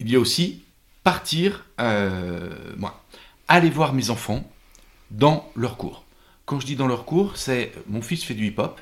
Il 0.00 0.10
y 0.10 0.16
a 0.16 0.20
aussi 0.20 0.64
partir, 1.04 1.66
euh, 1.80 2.74
aller 3.48 3.70
voir 3.70 3.92
mes 3.92 4.10
enfants 4.10 4.48
dans 5.10 5.50
leur 5.56 5.76
cours. 5.76 6.04
Quand 6.44 6.60
je 6.60 6.66
dis 6.66 6.76
dans 6.76 6.86
leur 6.86 7.04
cours, 7.04 7.36
c'est 7.36 7.72
mon 7.86 8.02
fils 8.02 8.24
fait 8.24 8.34
du 8.34 8.46
hip-hop. 8.46 8.80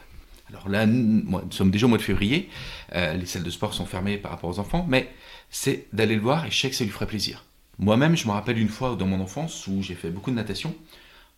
Alors 0.49 0.69
là, 0.69 0.87
nous, 0.87 1.41
sommes 1.51 1.71
déjà 1.71 1.87
au 1.87 1.89
mois 1.89 1.99
de 1.99 2.03
février, 2.03 2.49
euh, 2.95 3.13
les 3.15 3.27
salles 3.27 3.43
de 3.43 3.51
sport 3.51 3.75
sont 3.75 3.85
fermées 3.85 4.17
par 4.17 4.31
rapport 4.31 4.49
aux 4.49 4.59
enfants, 4.59 4.87
mais 4.89 5.13
c'est 5.51 5.87
d'aller 5.93 6.15
le 6.15 6.23
voir 6.23 6.47
et 6.47 6.51
je 6.51 6.59
sais 6.59 6.71
que 6.71 6.77
ça 6.77 6.85
lui 6.85 6.91
ferait 6.91 7.07
plaisir. 7.07 7.45
Moi-même, 7.79 8.17
je 8.17 8.27
me 8.27 8.33
rappelle 8.33 8.59
une 8.59 8.69
fois 8.69 8.97
dans 8.97 9.07
mon 9.07 9.21
enfance 9.21 9.67
où 9.67 9.83
j'ai 9.83 9.95
fait 9.95 10.11
beaucoup 10.11 10.31
de 10.31 10.37
natation. 10.37 10.75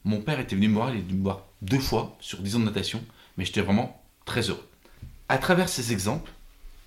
Mon 0.04 0.20
père 0.20 0.40
était 0.40 0.54
venu 0.54 0.68
me 0.68 0.74
voir, 0.74 0.90
il 0.90 0.98
est 0.98 1.02
venu 1.02 1.18
me 1.18 1.22
voir 1.24 1.46
deux 1.60 1.78
fois 1.78 2.16
sur 2.20 2.40
10 2.40 2.56
ans 2.56 2.60
de 2.60 2.64
natation, 2.64 3.02
mais 3.36 3.44
j'étais 3.44 3.60
vraiment 3.60 4.02
très 4.24 4.48
heureux. 4.48 4.66
À 5.28 5.38
travers 5.38 5.68
ces 5.68 5.92
exemples, 5.92 6.30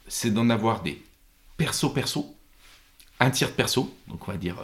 c'est 0.07 0.33
d'en 0.33 0.49
avoir 0.49 0.81
des 0.81 1.03
perso-perso, 1.57 2.35
un 3.23 3.29
tiers 3.29 3.49
de 3.49 3.55
perso, 3.55 3.95
donc 4.07 4.27
on 4.27 4.31
va 4.31 4.37
dire 4.37 4.57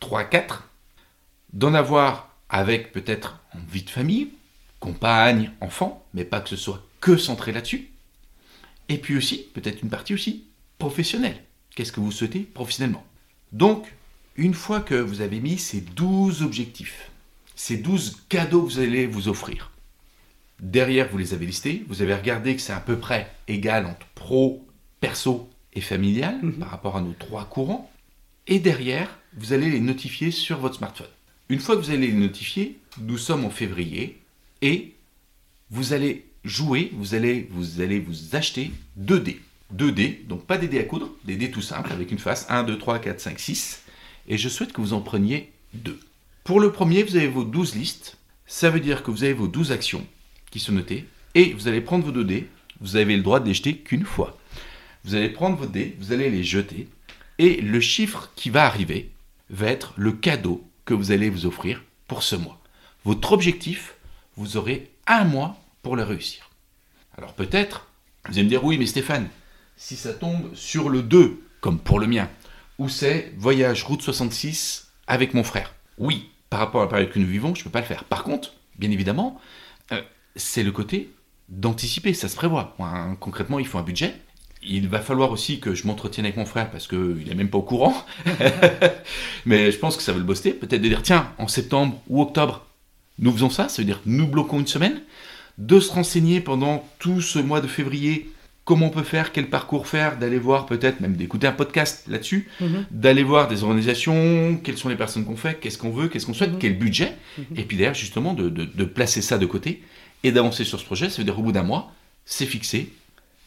3-4, 0.00 0.60
d'en 1.52 1.74
avoir 1.74 2.36
avec 2.48 2.92
peut-être 2.92 3.40
en 3.54 3.58
vie 3.68 3.82
de 3.82 3.90
famille, 3.90 4.30
compagne, 4.78 5.50
enfant, 5.60 6.04
mais 6.14 6.24
pas 6.24 6.40
que 6.40 6.48
ce 6.48 6.56
soit 6.56 6.82
que 7.00 7.16
centré 7.16 7.52
là-dessus, 7.52 7.90
Et 8.88 8.98
puis 8.98 9.16
aussi, 9.16 9.48
peut-être 9.54 9.82
une 9.82 9.88
partie 9.90 10.14
aussi, 10.14 10.44
professionnelle. 10.78 11.42
Qu'est-ce 11.74 11.92
que 11.92 12.00
vous 12.00 12.12
souhaitez 12.12 12.40
professionnellement? 12.40 13.04
Donc, 13.52 13.94
une 14.36 14.54
fois 14.54 14.80
que 14.80 14.94
vous 14.94 15.20
avez 15.20 15.40
mis 15.40 15.58
ces 15.58 15.80
12 15.80 16.42
objectifs, 16.42 17.10
ces 17.54 17.78
12 17.78 18.22
cadeaux 18.28 18.62
que 18.62 18.72
vous 18.72 18.78
allez 18.80 19.06
vous 19.06 19.28
offrir, 19.28 19.70
derrière, 20.60 21.08
vous 21.08 21.18
les 21.18 21.32
avez 21.34 21.46
listés, 21.46 21.84
vous 21.88 22.02
avez 22.02 22.14
regardé 22.14 22.54
que 22.54 22.62
c'est 22.62 22.72
à 22.72 22.80
peu 22.80 22.98
près 22.98 23.32
égal 23.48 23.86
entre 23.86 24.06
pro, 24.14 24.66
perso 25.00 25.51
et 25.74 25.80
familial 25.80 26.38
Mhm. 26.42 26.52
par 26.54 26.70
rapport 26.70 26.96
à 26.96 27.00
nos 27.00 27.12
trois 27.18 27.44
courants. 27.44 27.90
Et 28.46 28.58
derrière, 28.58 29.18
vous 29.36 29.52
allez 29.52 29.70
les 29.70 29.80
notifier 29.80 30.30
sur 30.30 30.58
votre 30.58 30.76
smartphone. 30.76 31.06
Une 31.48 31.60
fois 31.60 31.76
que 31.76 31.80
vous 31.80 31.90
allez 31.90 32.08
les 32.08 32.12
notifier, 32.12 32.78
nous 33.00 33.18
sommes 33.18 33.44
en 33.44 33.50
février 33.50 34.18
et 34.62 34.92
vous 35.70 35.92
allez 35.92 36.24
jouer, 36.44 36.90
vous 36.94 37.14
allez 37.14 37.48
vous, 37.50 37.80
allez 37.80 38.00
vous 38.00 38.34
acheter 38.34 38.70
2 38.96 39.20
dés. 39.20 39.40
2 39.70 39.92
dés, 39.92 40.22
donc 40.28 40.44
pas 40.44 40.58
des 40.58 40.68
dés 40.68 40.80
à 40.80 40.84
coudre, 40.84 41.10
des 41.24 41.36
dés 41.36 41.50
tout 41.50 41.62
simples 41.62 41.92
avec 41.92 42.10
une 42.10 42.18
face 42.18 42.46
1, 42.50 42.64
2, 42.64 42.76
3, 42.78 42.98
4, 42.98 43.20
5, 43.20 43.38
6. 43.38 43.82
Et 44.28 44.36
je 44.36 44.48
souhaite 44.48 44.72
que 44.72 44.80
vous 44.80 44.92
en 44.92 45.00
preniez 45.00 45.50
2. 45.74 45.98
Pour 46.44 46.60
le 46.60 46.72
premier, 46.72 47.02
vous 47.02 47.16
avez 47.16 47.28
vos 47.28 47.44
12 47.44 47.74
listes. 47.76 48.18
Ça 48.46 48.68
veut 48.70 48.80
dire 48.80 49.02
que 49.02 49.10
vous 49.10 49.24
avez 49.24 49.32
vos 49.32 49.48
12 49.48 49.72
actions 49.72 50.06
qui 50.50 50.58
sont 50.60 50.72
notées. 50.72 51.06
Et 51.34 51.54
vous 51.54 51.68
allez 51.68 51.80
prendre 51.80 52.04
vos 52.04 52.12
2 52.12 52.24
dés. 52.24 52.48
Vous 52.80 52.96
avez 52.96 53.16
le 53.16 53.22
droit 53.22 53.40
de 53.40 53.46
les 53.48 53.54
jeter 53.54 53.76
qu'une 53.76 54.04
fois. 54.04 54.36
Vous 55.04 55.14
allez 55.14 55.28
prendre 55.28 55.56
vos 55.56 55.66
dés, 55.66 55.96
vous 55.98 56.12
allez 56.12 56.30
les 56.30 56.44
jeter. 56.44 56.88
Et 57.38 57.60
le 57.60 57.80
chiffre 57.80 58.30
qui 58.36 58.50
va 58.50 58.64
arriver 58.64 59.10
va 59.50 59.66
être 59.66 59.94
le 59.96 60.12
cadeau 60.12 60.64
que 60.84 60.94
vous 60.94 61.12
allez 61.12 61.30
vous 61.30 61.46
offrir 61.46 61.82
pour 62.06 62.22
ce 62.22 62.36
mois. 62.36 62.60
Votre 63.04 63.32
objectif, 63.32 63.96
vous 64.36 64.56
aurez 64.56 64.90
un 65.06 65.24
mois 65.24 65.56
pour 65.82 65.96
le 65.96 66.04
réussir. 66.04 66.50
Alors 67.16 67.34
peut-être, 67.34 67.88
vous 68.26 68.34
allez 68.34 68.44
me 68.44 68.48
dire, 68.48 68.64
oui, 68.64 68.78
mais 68.78 68.86
Stéphane, 68.86 69.28
si 69.76 69.96
ça 69.96 70.12
tombe 70.12 70.54
sur 70.54 70.88
le 70.88 71.02
2, 71.02 71.42
comme 71.60 71.78
pour 71.78 71.98
le 71.98 72.06
mien, 72.06 72.28
où 72.78 72.88
c'est 72.88 73.32
voyage 73.36 73.84
route 73.84 74.02
66 74.02 74.92
avec 75.06 75.34
mon 75.34 75.44
frère. 75.44 75.74
Oui, 75.98 76.30
par 76.50 76.60
rapport 76.60 76.82
à 76.82 76.84
la 76.84 76.90
période 76.90 77.10
que 77.10 77.18
nous 77.18 77.26
vivons, 77.26 77.54
je 77.54 77.60
ne 77.60 77.64
peux 77.64 77.70
pas 77.70 77.80
le 77.80 77.86
faire. 77.86 78.04
Par 78.04 78.24
contre, 78.24 78.54
bien 78.78 78.90
évidemment, 78.90 79.40
euh, 79.90 80.00
c'est 80.36 80.62
le 80.62 80.72
côté 80.72 81.12
d'anticiper, 81.48 82.14
ça 82.14 82.28
se 82.28 82.36
prévoit. 82.36 82.74
Hein, 82.78 83.16
concrètement, 83.20 83.58
il 83.58 83.66
faut 83.66 83.78
un 83.78 83.82
budget. 83.82 84.14
Il 84.64 84.88
va 84.88 85.00
falloir 85.00 85.32
aussi 85.32 85.58
que 85.60 85.74
je 85.74 85.86
m'entretienne 85.86 86.24
avec 86.24 86.36
mon 86.36 86.44
frère 86.46 86.70
parce 86.70 86.86
qu'il 86.86 87.24
n'est 87.26 87.34
même 87.34 87.48
pas 87.50 87.58
au 87.58 87.62
courant. 87.62 87.94
Mais 89.46 89.70
je 89.72 89.78
pense 89.78 89.96
que 89.96 90.02
ça 90.02 90.12
va 90.12 90.18
le 90.18 90.24
booster. 90.24 90.52
Peut-être 90.52 90.82
de 90.82 90.88
dire, 90.88 91.02
tiens, 91.02 91.28
en 91.38 91.48
septembre 91.48 92.00
ou 92.08 92.22
octobre, 92.22 92.64
nous 93.18 93.32
faisons 93.32 93.50
ça, 93.50 93.68
ça 93.68 93.82
veut 93.82 93.86
dire 93.86 94.00
nous 94.06 94.26
bloquons 94.26 94.60
une 94.60 94.66
semaine. 94.66 95.00
De 95.58 95.80
se 95.80 95.92
renseigner 95.92 96.40
pendant 96.40 96.88
tout 96.98 97.20
ce 97.20 97.38
mois 97.38 97.60
de 97.60 97.66
février 97.66 98.30
comment 98.64 98.86
on 98.86 98.90
peut 98.90 99.02
faire, 99.02 99.32
quel 99.32 99.50
parcours 99.50 99.86
faire, 99.88 100.16
d'aller 100.18 100.38
voir 100.38 100.66
peut-être 100.66 101.00
même 101.00 101.16
d'écouter 101.16 101.48
un 101.48 101.52
podcast 101.52 102.04
là-dessus, 102.08 102.48
Mhm. 102.60 102.86
d'aller 102.92 103.24
voir 103.24 103.48
des 103.48 103.64
organisations, 103.64 104.56
quelles 104.62 104.78
sont 104.78 104.88
les 104.88 104.94
personnes 104.96 105.24
qu'on 105.24 105.36
fait, 105.36 105.58
qu'est-ce 105.60 105.76
qu'on 105.76 105.90
veut, 105.90 106.06
qu'est-ce 106.08 106.26
qu'on 106.26 106.32
souhaite, 106.34 106.52
Mhm. 106.52 106.58
quel 106.60 106.78
budget, 106.78 107.16
Mhm. 107.38 107.44
et 107.58 107.62
puis 107.64 107.76
derrière 107.76 107.94
justement 107.94 108.32
de, 108.34 108.48
de- 108.48 108.64
de 108.64 108.84
placer 108.84 109.20
ça 109.20 109.36
de 109.36 109.46
côté 109.46 109.82
et 110.22 110.30
d'avancer 110.30 110.64
sur 110.64 110.78
ce 110.78 110.84
projet. 110.84 111.10
Ça 111.10 111.18
veut 111.18 111.24
dire 111.24 111.38
au 111.38 111.42
bout 111.42 111.50
d'un 111.52 111.64
mois, 111.64 111.92
c'est 112.24 112.46
fixé. 112.46 112.90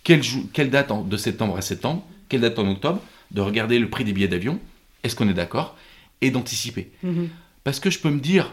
Quelle, 0.05 0.69
date 0.69 0.91
en- 0.91 1.01
de 1.01 1.17
septembre 1.17 1.57
à 1.57 1.61
septembre, 1.61 2.05
quelle 2.29 2.41
date 2.41 2.59
en 2.59 2.69
octobre, 2.69 3.01
de 3.31 3.41
regarder 3.41 3.79
le 3.79 3.89
prix 3.89 4.03
des 4.03 4.13
billets 4.13 4.27
d'avion, 4.27 4.59
est-ce 5.03 5.15
qu'on 5.15 5.27
est 5.27 5.33
d'accord, 5.33 5.75
et 6.21 6.29
d'anticiper. 6.29 6.91
Mhm. 7.03 7.27
Parce 7.63 7.79
que 7.79 7.89
je 7.89 7.97
peux 7.99 8.11
me 8.11 8.19
dire, 8.19 8.51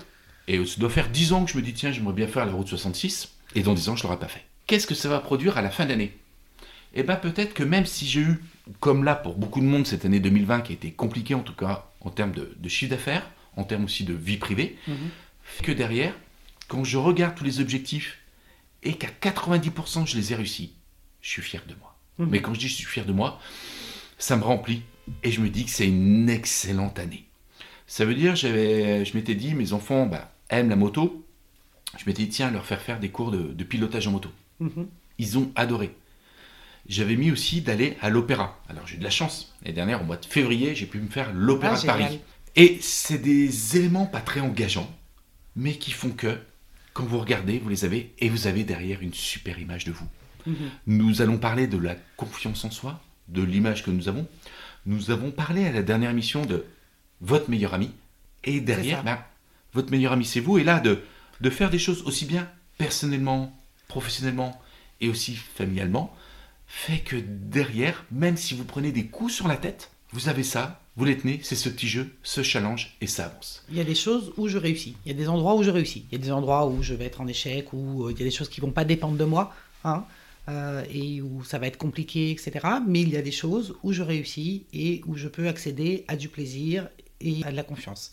et 0.49 0.65
ça 0.65 0.81
doit 0.81 0.89
faire 0.91 1.11
10 1.11 1.33
ans 1.35 1.45
que 1.45 1.51
je 1.53 1.57
me 1.59 1.63
dis, 1.63 1.75
tiens, 1.75 1.93
j'aimerais 1.93 2.15
bien 2.15 2.27
faire 2.27 2.47
la 2.47 2.53
route 2.53 2.67
66, 2.69 3.29
et 3.55 3.63
dans 3.63 3.75
10 3.75 3.91
ans, 3.91 3.97
je 3.97 4.03
ne 4.03 4.09
l'aurai 4.09 4.19
pas 4.19 4.29
fait. 4.29 4.43
Qu'est-ce 4.67 4.87
que 4.87 4.95
ça 4.95 5.11
va 5.11 5.21
produire 5.21 5.59
à 5.59 5.63
la 5.63 5.71
fin 5.71 5.85
d'année? 5.85 6.17
Eh 6.95 7.03
bien, 7.03 7.17
peut-être 7.17 7.53
que 7.53 7.63
même 7.63 7.85
si 7.85 8.07
j'ai 8.07 8.21
eu, 8.21 8.41
comme 8.81 9.05
là 9.05 9.15
pour 9.15 9.35
beaucoup 9.37 9.61
de 9.61 9.67
monde, 9.67 9.87
cette 9.87 10.07
année 10.07 10.21
2020 10.21 10.63
qui 10.63 10.73
a 10.73 10.75
été 10.75 10.91
compliquée, 10.91 11.35
en 11.35 11.41
tout 11.43 11.55
cas 11.55 11.87
en 12.01 12.09
termes 12.11 12.33
de, 12.33 12.55
de 12.59 12.69
chiffre 12.71 12.91
d'affaires, 12.91 13.29
en 13.57 13.65
termes 13.65 13.85
aussi 13.85 14.05
de 14.05 14.15
vie 14.15 14.39
privée, 14.39 14.79
Mhm. 14.89 14.95
fait 15.45 15.65
que 15.65 15.73
derrière, 15.73 16.15
quand 16.69 16.83
je 16.85 16.97
regarde 16.97 17.35
tous 17.35 17.45
les 17.45 17.61
objectifs 17.61 18.19
et 18.83 18.95
qu'à 18.95 19.09
90% 19.21 20.07
je 20.07 20.17
les 20.17 20.33
ai 20.33 20.37
réussis, 20.37 20.73
je 21.23 21.31
suis 21.31 21.43
fier 21.43 21.63
de 21.67 21.75
moi. 21.81 21.97
Mhm. 22.19 22.29
Mais 22.31 22.43
quand 22.43 22.53
je 22.53 22.61
dis 22.61 22.69
je 22.69 22.75
suis 22.75 22.87
fier 22.87 23.07
de 23.07 23.13
moi, 23.13 23.41
ça 24.19 24.37
me 24.37 24.43
remplit 24.43 24.83
et 25.23 25.33
je 25.33 25.41
me 25.41 25.49
dis 25.49 25.65
que 25.65 25.71
c'est 25.71 25.89
une 25.89 26.29
excellente 26.29 26.99
année. 26.99 27.25
Ça 27.87 28.05
veut 28.05 28.15
dire, 28.15 28.37
j'avais, 28.37 29.05
je 29.05 29.17
m'étais 29.17 29.35
dit, 29.35 29.55
mes 29.55 29.73
enfants 29.73 30.07
bah, 30.07 30.33
aiment 30.51 30.69
la 30.69 30.77
moto. 30.77 31.27
Je 31.99 32.05
m'étais 32.07 32.23
dit, 32.23 32.29
tiens, 32.29 32.51
leur 32.51 32.65
faire 32.65 32.81
faire 32.81 33.01
des 33.01 33.11
cours 33.11 33.31
de, 33.31 33.43
de 33.43 33.65
pilotage 33.65 34.07
en 34.07 34.13
moto. 34.13 34.31
Mhm. 34.61 34.89
Ils 35.19 35.39
ont 35.39 35.53
adoré. 35.55 35.95
J'avais 36.89 37.17
mis 37.17 37.31
aussi 37.31 37.61
d'aller 37.61 37.97
à 38.01 38.11
l'opéra. 38.11 38.61
Alors 38.69 38.87
j'ai 38.87 38.97
eu 38.97 38.99
de 38.99 39.05
la 39.05 39.11
chance. 39.11 39.55
L'année 39.63 39.75
dernière, 39.75 40.03
au 40.03 40.05
mois 40.05 40.17
de 40.17 40.27
février, 40.27 40.75
j'ai 40.75 40.87
pu 40.87 40.99
me 40.99 41.09
faire 41.09 41.33
l'opéra 41.33 41.75
Ah, 41.77 41.81
de 41.81 41.87
Paris. 41.87 42.21
Et 42.57 42.79
c'est 42.81 43.19
des 43.19 43.77
éléments 43.77 44.07
pas 44.07 44.21
très 44.21 44.41
engageants, 44.41 44.91
mais 45.57 45.75
qui 45.75 45.91
font 45.91 46.11
que, 46.11 46.39
quand 46.93 47.05
vous 47.05 47.19
regardez, 47.19 47.59
vous 47.59 47.69
les 47.69 47.85
avez, 47.85 48.13
et 48.19 48.29
vous 48.29 48.47
avez 48.47 48.65
derrière 48.65 49.01
une 49.01 49.15
super 49.15 49.59
image 49.59 49.85
de 49.85 49.93
vous. 49.93 50.07
Mhm. 50.47 50.55
Nous 50.87 51.23
allons 51.23 51.39
parler 51.39 51.67
de 51.67 51.79
la 51.79 51.97
confiance 52.17 52.65
en 52.65 52.71
soi, 52.71 53.01
de 53.29 53.43
l'image 53.43 53.85
que 53.85 53.91
nous 53.91 54.09
avons. 54.09 54.27
Nous 54.87 55.11
avons 55.11 55.31
parlé 55.31 55.67
à 55.67 55.73
la 55.73 55.83
dernière 55.83 56.11
émission 56.11 56.45
de 56.45 56.65
votre 57.21 57.51
meilleur 57.51 57.75
ami. 57.75 57.91
Et 58.45 58.61
derrière, 58.61 59.05
ben, 59.05 59.19
votre 59.73 59.91
meilleur 59.91 60.13
ami, 60.13 60.25
c'est 60.25 60.41
vous. 60.41 60.59
Et 60.59 60.65
là, 60.65 60.81
de, 60.81 61.01
de 61.41 61.51
faire 61.51 61.71
des 61.71 61.79
choses 61.79 62.03
aussi 62.03 62.25
bien 62.25 62.49
personnellement, 62.79 63.57
professionnellement 63.89 64.61
et 65.01 65.09
aussi 65.09 65.35
familialement, 65.35 66.15
fait 66.67 66.99
que 66.99 67.17
derrière, 67.17 68.05
même 68.11 68.37
si 68.37 68.55
vous 68.55 68.65
prenez 68.65 68.93
des 68.93 69.07
coups 69.07 69.35
sur 69.35 69.47
la 69.47 69.57
tête, 69.57 69.91
vous 70.13 70.29
avez 70.29 70.43
ça, 70.43 70.81
vous 70.97 71.05
les 71.05 71.17
tenez, 71.17 71.41
c'est 71.43 71.57
ce 71.57 71.69
petit 71.69 71.89
jeu, 71.89 72.15
ce 72.23 72.43
challenge, 72.43 72.97
et 73.01 73.07
ça 73.07 73.27
avance. 73.27 73.65
Il 73.71 73.77
y 73.77 73.81
a 73.81 73.85
des 73.85 73.95
choses 73.95 74.33
où 74.37 74.49
je 74.49 74.59
réussis. 74.59 74.97
Il 75.05 75.13
y 75.13 75.15
a 75.15 75.19
des 75.19 75.29
endroits 75.29 75.55
où 75.55 75.63
je 75.63 75.71
réussis. 75.71 76.07
Il 76.11 76.19
y 76.19 76.21
a 76.21 76.25
des 76.25 76.33
endroits 76.33 76.67
où 76.67 76.83
je 76.83 76.95
vais 76.95 77.07
être 77.07 77.21
en 77.21 77.27
échec, 77.27 77.73
où 77.73 78.05
euh, 78.05 78.13
il 78.13 78.19
y 78.19 78.23
a 78.23 78.25
des 78.25 78.31
choses 78.31 78.49
qui 78.49 78.61
vont 78.61 78.73
pas 78.73 78.85
dépendre 78.85 79.17
de 79.17 79.25
moi, 79.25 79.55
hein, 79.85 80.05
euh, 80.49 80.83
et 80.93 81.21
où 81.23 81.45
ça 81.45 81.59
va 81.59 81.67
être 81.67 81.79
compliqué, 81.79 82.31
etc. 82.31 82.53
Mais 82.87 83.01
il 83.01 83.09
y 83.11 83.17
a 83.17 83.23
des 83.23 83.31
choses 83.33 83.77
où 83.83 83.93
je 83.93 84.03
réussis 84.03 84.65
et 84.73 85.01
où 85.07 85.17
je 85.17 85.29
peux 85.29 85.49
accéder 85.49 86.05
à 86.09 86.17
du 86.17 86.29
plaisir 86.29 86.89
et 87.21 87.45
à 87.45 87.51
de 87.51 87.57
la 87.57 87.63
confiance. 87.63 88.11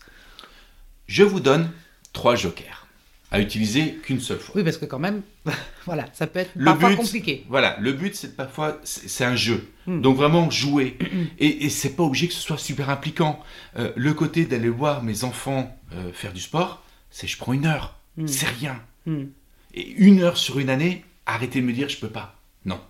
Je 1.06 1.22
vous 1.24 1.40
donne 1.40 1.70
trois 2.12 2.36
jokers 2.36 2.86
à 3.32 3.40
utiliser 3.40 3.94
qu'une 4.02 4.20
seule 4.20 4.38
fois. 4.40 4.56
Oui, 4.56 4.64
parce 4.64 4.76
que 4.76 4.84
quand 4.86 4.98
même, 4.98 5.22
voilà, 5.86 6.06
ça 6.12 6.26
peut 6.26 6.40
être 6.40 6.50
Le 6.56 6.64
parfois 6.64 6.90
but- 6.90 6.96
compliqué. 6.96 7.44
Voilà, 7.48 7.76
le 7.80 7.92
but 7.92 8.14
c'est 8.14 8.34
parfois, 8.36 8.80
c'est 8.82 9.08
c'est 9.08 9.24
un 9.24 9.36
jeu. 9.36 9.68
Hmm. 9.86 10.00
Donc 10.00 10.16
vraiment 10.16 10.50
jouer. 10.50 10.96
Et, 11.38 11.64
et 11.64 11.68
c'est 11.70 11.90
pas 11.90 12.02
obligé 12.02 12.26
que 12.28 12.34
ce 12.34 12.40
soit 12.40 12.58
super 12.58 12.90
impliquant. 12.90 13.40
Euh, 13.78 13.92
le 13.96 14.14
côté 14.14 14.46
d'aller 14.46 14.68
voir 14.68 15.02
mes 15.04 15.22
enfants 15.24 15.76
euh, 15.94 16.12
faire 16.12 16.32
du 16.32 16.40
sport, 16.40 16.84
c'est 17.10 17.26
je 17.28 17.36
prends 17.38 17.52
une 17.52 17.66
heure. 17.66 17.96
Hmm. 18.16 18.26
C'est 18.26 18.48
rien. 18.48 18.80
Hmm. 19.06 19.26
Et 19.74 19.88
une 19.92 20.20
heure 20.22 20.36
sur 20.36 20.58
une 20.58 20.68
année, 20.70 21.04
arrêtez 21.34 21.60
de 21.60 21.66
me 21.66 21.72
dire 21.72 21.88
je 21.88 21.98
peux 21.98 22.10
pas. 22.10 22.40
Non. 22.64 22.80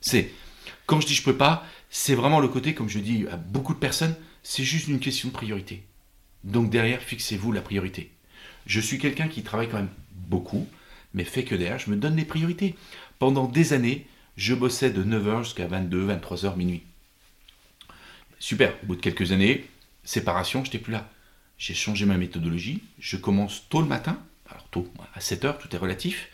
C'est 0.00 0.32
quand 0.86 1.00
je 1.00 1.06
dis 1.06 1.14
je 1.14 1.22
peux 1.22 1.36
pas, 1.36 1.66
c'est 1.90 2.14
vraiment 2.14 2.40
le 2.40 2.48
côté, 2.48 2.74
comme 2.74 2.88
je 2.88 2.98
dis 2.98 3.26
à 3.30 3.36
beaucoup 3.36 3.74
de 3.74 3.78
personnes, 3.78 4.14
c'est 4.42 4.64
juste 4.64 4.88
une 4.88 5.00
question 5.00 5.28
de 5.28 5.32
priorité. 5.32 5.84
Donc 6.44 6.70
derrière, 6.70 7.00
fixez-vous 7.00 7.52
la 7.52 7.60
priorité. 7.60 8.10
Je 8.66 8.80
suis 8.80 8.98
quelqu'un 8.98 9.28
qui 9.28 9.42
travaille 9.42 9.68
quand 9.68 9.76
même 9.76 9.90
beaucoup, 10.12 10.68
mais 11.14 11.24
fait 11.24 11.44
que 11.44 11.54
derrière, 11.54 11.78
je 11.78 11.90
me 11.90 11.96
donne 11.96 12.16
les 12.16 12.24
priorités. 12.24 12.74
Pendant 13.18 13.46
des 13.46 13.72
années, 13.72 14.06
je 14.36 14.54
bossais 14.54 14.90
de 14.90 15.04
9h 15.04 15.44
jusqu'à 15.44 15.66
22, 15.66 16.08
23h, 16.08 16.56
minuit. 16.56 16.82
Super, 18.38 18.74
au 18.82 18.86
bout 18.86 18.96
de 18.96 19.00
quelques 19.00 19.30
années, 19.32 19.68
séparation, 20.04 20.64
je 20.64 20.68
n'étais 20.70 20.78
plus 20.78 20.92
là. 20.92 21.08
J'ai 21.58 21.74
changé 21.74 22.06
ma 22.06 22.16
méthodologie, 22.16 22.82
je 22.98 23.16
commence 23.16 23.68
tôt 23.68 23.82
le 23.82 23.86
matin, 23.86 24.18
alors 24.50 24.66
tôt, 24.70 24.92
à 25.14 25.20
7h, 25.20 25.58
tout 25.58 25.74
est 25.74 25.78
relatif, 25.78 26.28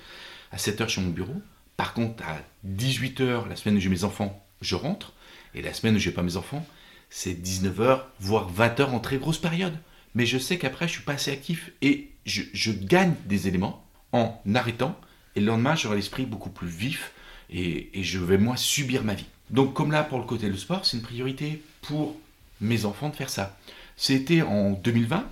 à 0.52 0.56
7h 0.56 0.84
je 0.84 0.92
suis 0.92 1.00
à 1.00 1.04
mon 1.04 1.10
bureau. 1.10 1.34
Par 1.76 1.94
contre, 1.94 2.22
à 2.24 2.38
18h, 2.66 3.48
la 3.48 3.56
semaine 3.56 3.76
où 3.76 3.80
j'ai 3.80 3.88
mes 3.88 4.04
enfants, 4.04 4.44
je 4.60 4.74
rentre, 4.74 5.12
et 5.54 5.62
la 5.62 5.72
semaine 5.72 5.96
où 5.96 5.98
j'ai 5.98 6.10
pas 6.10 6.22
mes 6.22 6.36
enfants, 6.36 6.66
c'est 7.10 7.32
19h, 7.32 8.02
voire 8.20 8.52
20h 8.52 8.86
en 8.86 9.00
très 9.00 9.18
grosse 9.18 9.38
période. 9.38 9.76
Mais 10.14 10.26
je 10.26 10.38
sais 10.38 10.58
qu'après, 10.58 10.88
je 10.88 10.94
suis 10.94 11.02
pas 11.02 11.14
assez 11.14 11.30
actif 11.30 11.70
et 11.82 12.10
je, 12.26 12.72
gagne 12.72 13.14
des 13.26 13.48
éléments 13.48 13.84
en 14.12 14.40
arrêtant. 14.54 14.98
Et 15.36 15.40
le 15.40 15.46
lendemain, 15.46 15.76
j'aurai 15.76 15.96
l'esprit 15.96 16.26
beaucoup 16.26 16.50
plus 16.50 16.68
vif 16.68 17.12
et, 17.50 17.90
je 17.94 18.18
vais 18.18 18.38
moins 18.38 18.56
subir 18.56 19.04
ma 19.04 19.14
vie. 19.14 19.26
Donc, 19.50 19.74
comme 19.74 19.92
là, 19.92 20.02
pour 20.02 20.18
le 20.18 20.24
côté 20.24 20.50
du 20.50 20.58
sport, 20.58 20.84
c'est 20.84 20.96
une 20.96 21.02
priorité 21.02 21.62
pour 21.82 22.16
mes 22.60 22.84
enfants 22.84 23.08
de 23.08 23.16
faire 23.16 23.30
ça. 23.30 23.56
C'était 23.96 24.42
en 24.42 24.72
2020 24.72 25.26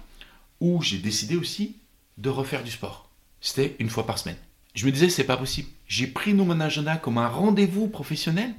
où 0.61 0.82
j'ai 0.82 0.99
décidé 0.99 1.37
aussi 1.37 1.76
de 2.18 2.30
refaire 2.30 2.62
du 2.62 2.70
sport. 2.70 3.11
C'était 3.40 3.76
une 3.78 3.90
fois 3.90 4.06
par 4.06 4.18
semaine. 4.18 4.38
Je 4.76 4.85
me 4.85 4.92
disais, 4.92 5.09
c'est 5.09 5.25
pas 5.25 5.38
possible. 5.38 5.68
J'ai 5.88 6.06
pris 6.06 6.35
mon 6.35 6.61
agenda 6.61 6.97
comme 6.97 7.16
un 7.16 7.28
rendez-vous 7.28 7.88
professionnel 7.88 8.54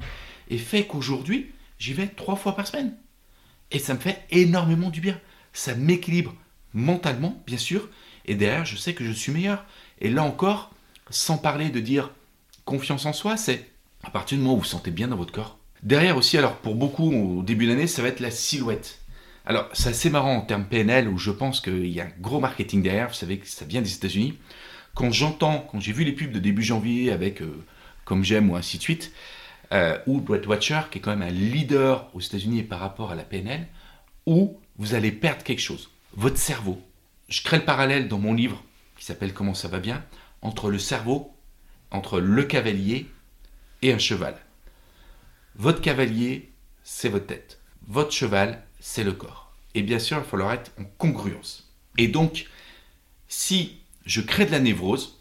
et 0.49 0.57
fait 0.57 0.85
qu'aujourd'hui, 0.85 1.51
j'y 1.77 1.93
vais 1.93 2.07
trois 2.07 2.35
fois 2.35 2.55
par 2.55 2.67
semaine. 2.67 2.95
Et 3.71 3.77
ça 3.77 3.93
me 3.93 3.99
fait 3.99 4.25
énormément 4.31 4.89
du 4.89 4.99
bien. 4.99 5.19
Ça 5.53 5.75
m'équilibre 5.75 6.33
mentalement, 6.73 7.41
bien 7.45 7.59
sûr. 7.59 7.87
Et 8.25 8.33
derrière, 8.33 8.65
je 8.65 8.75
sais 8.75 8.95
que 8.95 9.05
je 9.05 9.11
suis 9.11 9.31
meilleur. 9.31 9.63
Et 10.01 10.09
là 10.09 10.23
encore, 10.23 10.71
sans 11.11 11.37
parler 11.37 11.69
de 11.69 11.79
dire 11.79 12.11
confiance 12.65 13.05
en 13.05 13.13
soi, 13.13 13.37
c'est 13.37 13.69
à 14.03 14.09
partir 14.09 14.39
du 14.39 14.43
moment 14.43 14.55
où 14.55 14.59
vous 14.59 14.65
sentez 14.65 14.89
bien 14.89 15.07
dans 15.07 15.17
votre 15.17 15.31
corps. 15.31 15.59
Derrière 15.83 16.17
aussi, 16.17 16.35
alors 16.39 16.55
pour 16.57 16.73
beaucoup 16.73 17.11
au 17.11 17.43
début 17.43 17.65
de 17.65 17.71
l'année, 17.71 17.87
ça 17.87 18.01
va 18.01 18.07
être 18.07 18.21
la 18.21 18.31
silhouette. 18.31 19.01
Alors 19.45 19.69
c'est 19.73 19.89
assez 19.89 20.09
marrant 20.09 20.35
en 20.35 20.41
termes 20.41 20.65
PNL 20.65 21.07
où 21.07 21.19
je 21.19 21.31
pense 21.31 21.61
qu'il 21.61 21.87
y 21.87 22.01
a 22.01 22.05
un 22.05 22.11
gros 22.19 22.39
marketing 22.39 22.81
derrière, 22.81 23.07
vous 23.07 23.13
savez 23.13 23.37
que 23.37 23.47
ça 23.47 23.65
vient 23.65 23.81
des 23.81 23.93
États-Unis. 23.93 24.37
Quand 24.97 25.11
j'entends, 25.11 25.59
quand 25.59 25.79
j'ai 25.79 25.91
vu 25.91 26.03
les 26.03 26.11
pubs 26.11 26.31
de 26.31 26.39
début 26.39 26.63
janvier 26.63 27.11
avec 27.11 27.43
euh, 27.43 27.63
Comme 28.03 28.23
j'aime 28.23 28.49
ou 28.49 28.55
ainsi 28.55 28.79
de 28.79 28.81
suite, 28.81 29.13
euh, 29.71 29.95
ou 30.07 30.21
Brett 30.21 30.47
Watcher 30.47 30.81
qui 30.89 30.97
est 30.97 31.01
quand 31.01 31.15
même 31.15 31.21
un 31.21 31.29
leader 31.29 32.09
aux 32.15 32.19
États-Unis 32.19 32.63
par 32.63 32.79
rapport 32.79 33.11
à 33.11 33.15
la 33.15 33.21
PNL, 33.21 33.67
où 34.25 34.59
vous 34.79 34.95
allez 34.95 35.11
perdre 35.11 35.43
quelque 35.43 35.61
chose, 35.61 35.91
votre 36.13 36.39
cerveau. 36.39 36.81
Je 37.29 37.43
crée 37.43 37.57
le 37.57 37.63
parallèle 37.63 38.07
dans 38.07 38.17
mon 38.17 38.33
livre 38.33 38.63
qui 38.97 39.05
s'appelle 39.05 39.35
Comment 39.35 39.53
ça 39.53 39.67
va 39.67 39.77
bien 39.77 40.03
entre 40.41 40.71
le 40.71 40.79
cerveau, 40.79 41.31
entre 41.91 42.19
le 42.19 42.43
cavalier 42.45 43.05
et 43.83 43.93
un 43.93 43.99
cheval. 43.99 44.35
Votre 45.57 45.79
cavalier, 45.79 46.51
c'est 46.83 47.09
votre 47.09 47.27
tête. 47.27 47.59
Votre 47.87 48.13
cheval, 48.13 48.63
c'est 48.79 49.03
le 49.03 49.11
corps. 49.11 49.53
Et 49.75 49.83
bien 49.83 49.99
sûr, 49.99 50.17
il 50.17 50.27
falloir 50.27 50.53
être 50.53 50.71
en 50.79 50.85
congruence. 50.97 51.71
Et 51.99 52.07
donc, 52.07 52.47
si 53.27 53.77
je 54.07 54.21
crée 54.21 54.45
de 54.45 54.51
la 54.51 54.59
névrose, 54.59 55.19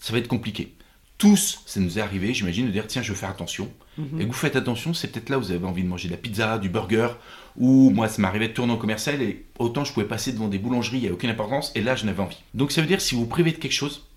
ça 0.00 0.12
va 0.12 0.18
être 0.18 0.26
compliqué. 0.26 0.74
Tous, 1.16 1.62
ça 1.66 1.78
nous 1.80 1.98
est 1.98 2.02
arrivé, 2.02 2.34
j'imagine, 2.34 2.66
de 2.66 2.72
dire 2.72 2.86
tiens, 2.86 3.02
je 3.02 3.12
vais 3.12 3.18
faire 3.18 3.30
attention. 3.30 3.72
Et 4.20 4.22
que 4.22 4.26
vous 4.26 4.32
faites 4.32 4.54
attention, 4.54 4.94
c'est 4.94 5.08
peut-être 5.08 5.28
là 5.28 5.38
où 5.38 5.42
vous 5.42 5.50
avez 5.50 5.66
envie 5.66 5.82
de 5.82 5.88
manger 5.88 6.06
de 6.06 6.12
la 6.12 6.18
pizza, 6.18 6.58
du 6.58 6.68
burger, 6.68 7.08
ou 7.56 7.90
moi, 7.90 8.08
ça 8.08 8.22
m'arrivait 8.22 8.46
de 8.46 8.52
tourner 8.52 8.72
en 8.72 8.76
commercial 8.76 9.20
et 9.20 9.44
autant 9.58 9.84
je 9.84 9.92
pouvais 9.92 10.06
passer 10.06 10.32
devant 10.32 10.46
des 10.46 10.60
boulangeries, 10.60 10.98
il 10.98 11.02
n'y 11.02 11.08
a 11.08 11.12
aucune 11.12 11.30
importance, 11.30 11.72
et 11.74 11.80
là, 11.80 11.96
je 11.96 12.06
n'avais 12.06 12.22
envie. 12.22 12.36
Donc, 12.54 12.70
ça 12.70 12.80
veut 12.80 12.86
dire 12.86 13.00
si 13.00 13.16
vous 13.16 13.26
privez 13.26 13.50
de 13.50 13.56
quelque 13.56 13.72
chose, 13.72 14.08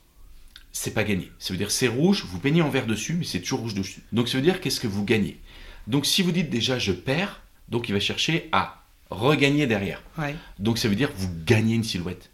c'est 0.71 0.93
pas 0.93 1.03
gagné. 1.03 1.31
Ça 1.39 1.53
veut 1.53 1.57
dire 1.57 1.71
c'est 1.71 1.87
rouge, 1.87 2.25
vous 2.25 2.39
peignez 2.39 2.61
en 2.61 2.69
vert 2.69 2.85
dessus, 2.85 3.13
mais 3.13 3.25
c'est 3.25 3.41
toujours 3.41 3.61
rouge 3.61 3.73
dessus. 3.75 4.01
Donc 4.11 4.29
ça 4.29 4.37
veut 4.37 4.43
dire 4.43 4.61
qu'est-ce 4.61 4.79
que 4.79 4.87
vous 4.87 5.03
gagnez? 5.03 5.39
Donc 5.87 6.05
si 6.05 6.21
vous 6.21 6.31
dites 6.31 6.49
déjà 6.49 6.79
je 6.79 6.91
perds, 6.91 7.41
donc 7.69 7.89
il 7.89 7.93
va 7.93 7.99
chercher 7.99 8.49
à 8.51 8.83
regagner 9.09 9.67
derrière. 9.67 10.01
Ouais. 10.17 10.35
Donc 10.59 10.77
ça 10.77 10.87
veut 10.87 10.95
dire 10.95 11.11
vous 11.15 11.29
gagnez 11.45 11.75
une 11.75 11.83
silhouette. 11.83 12.30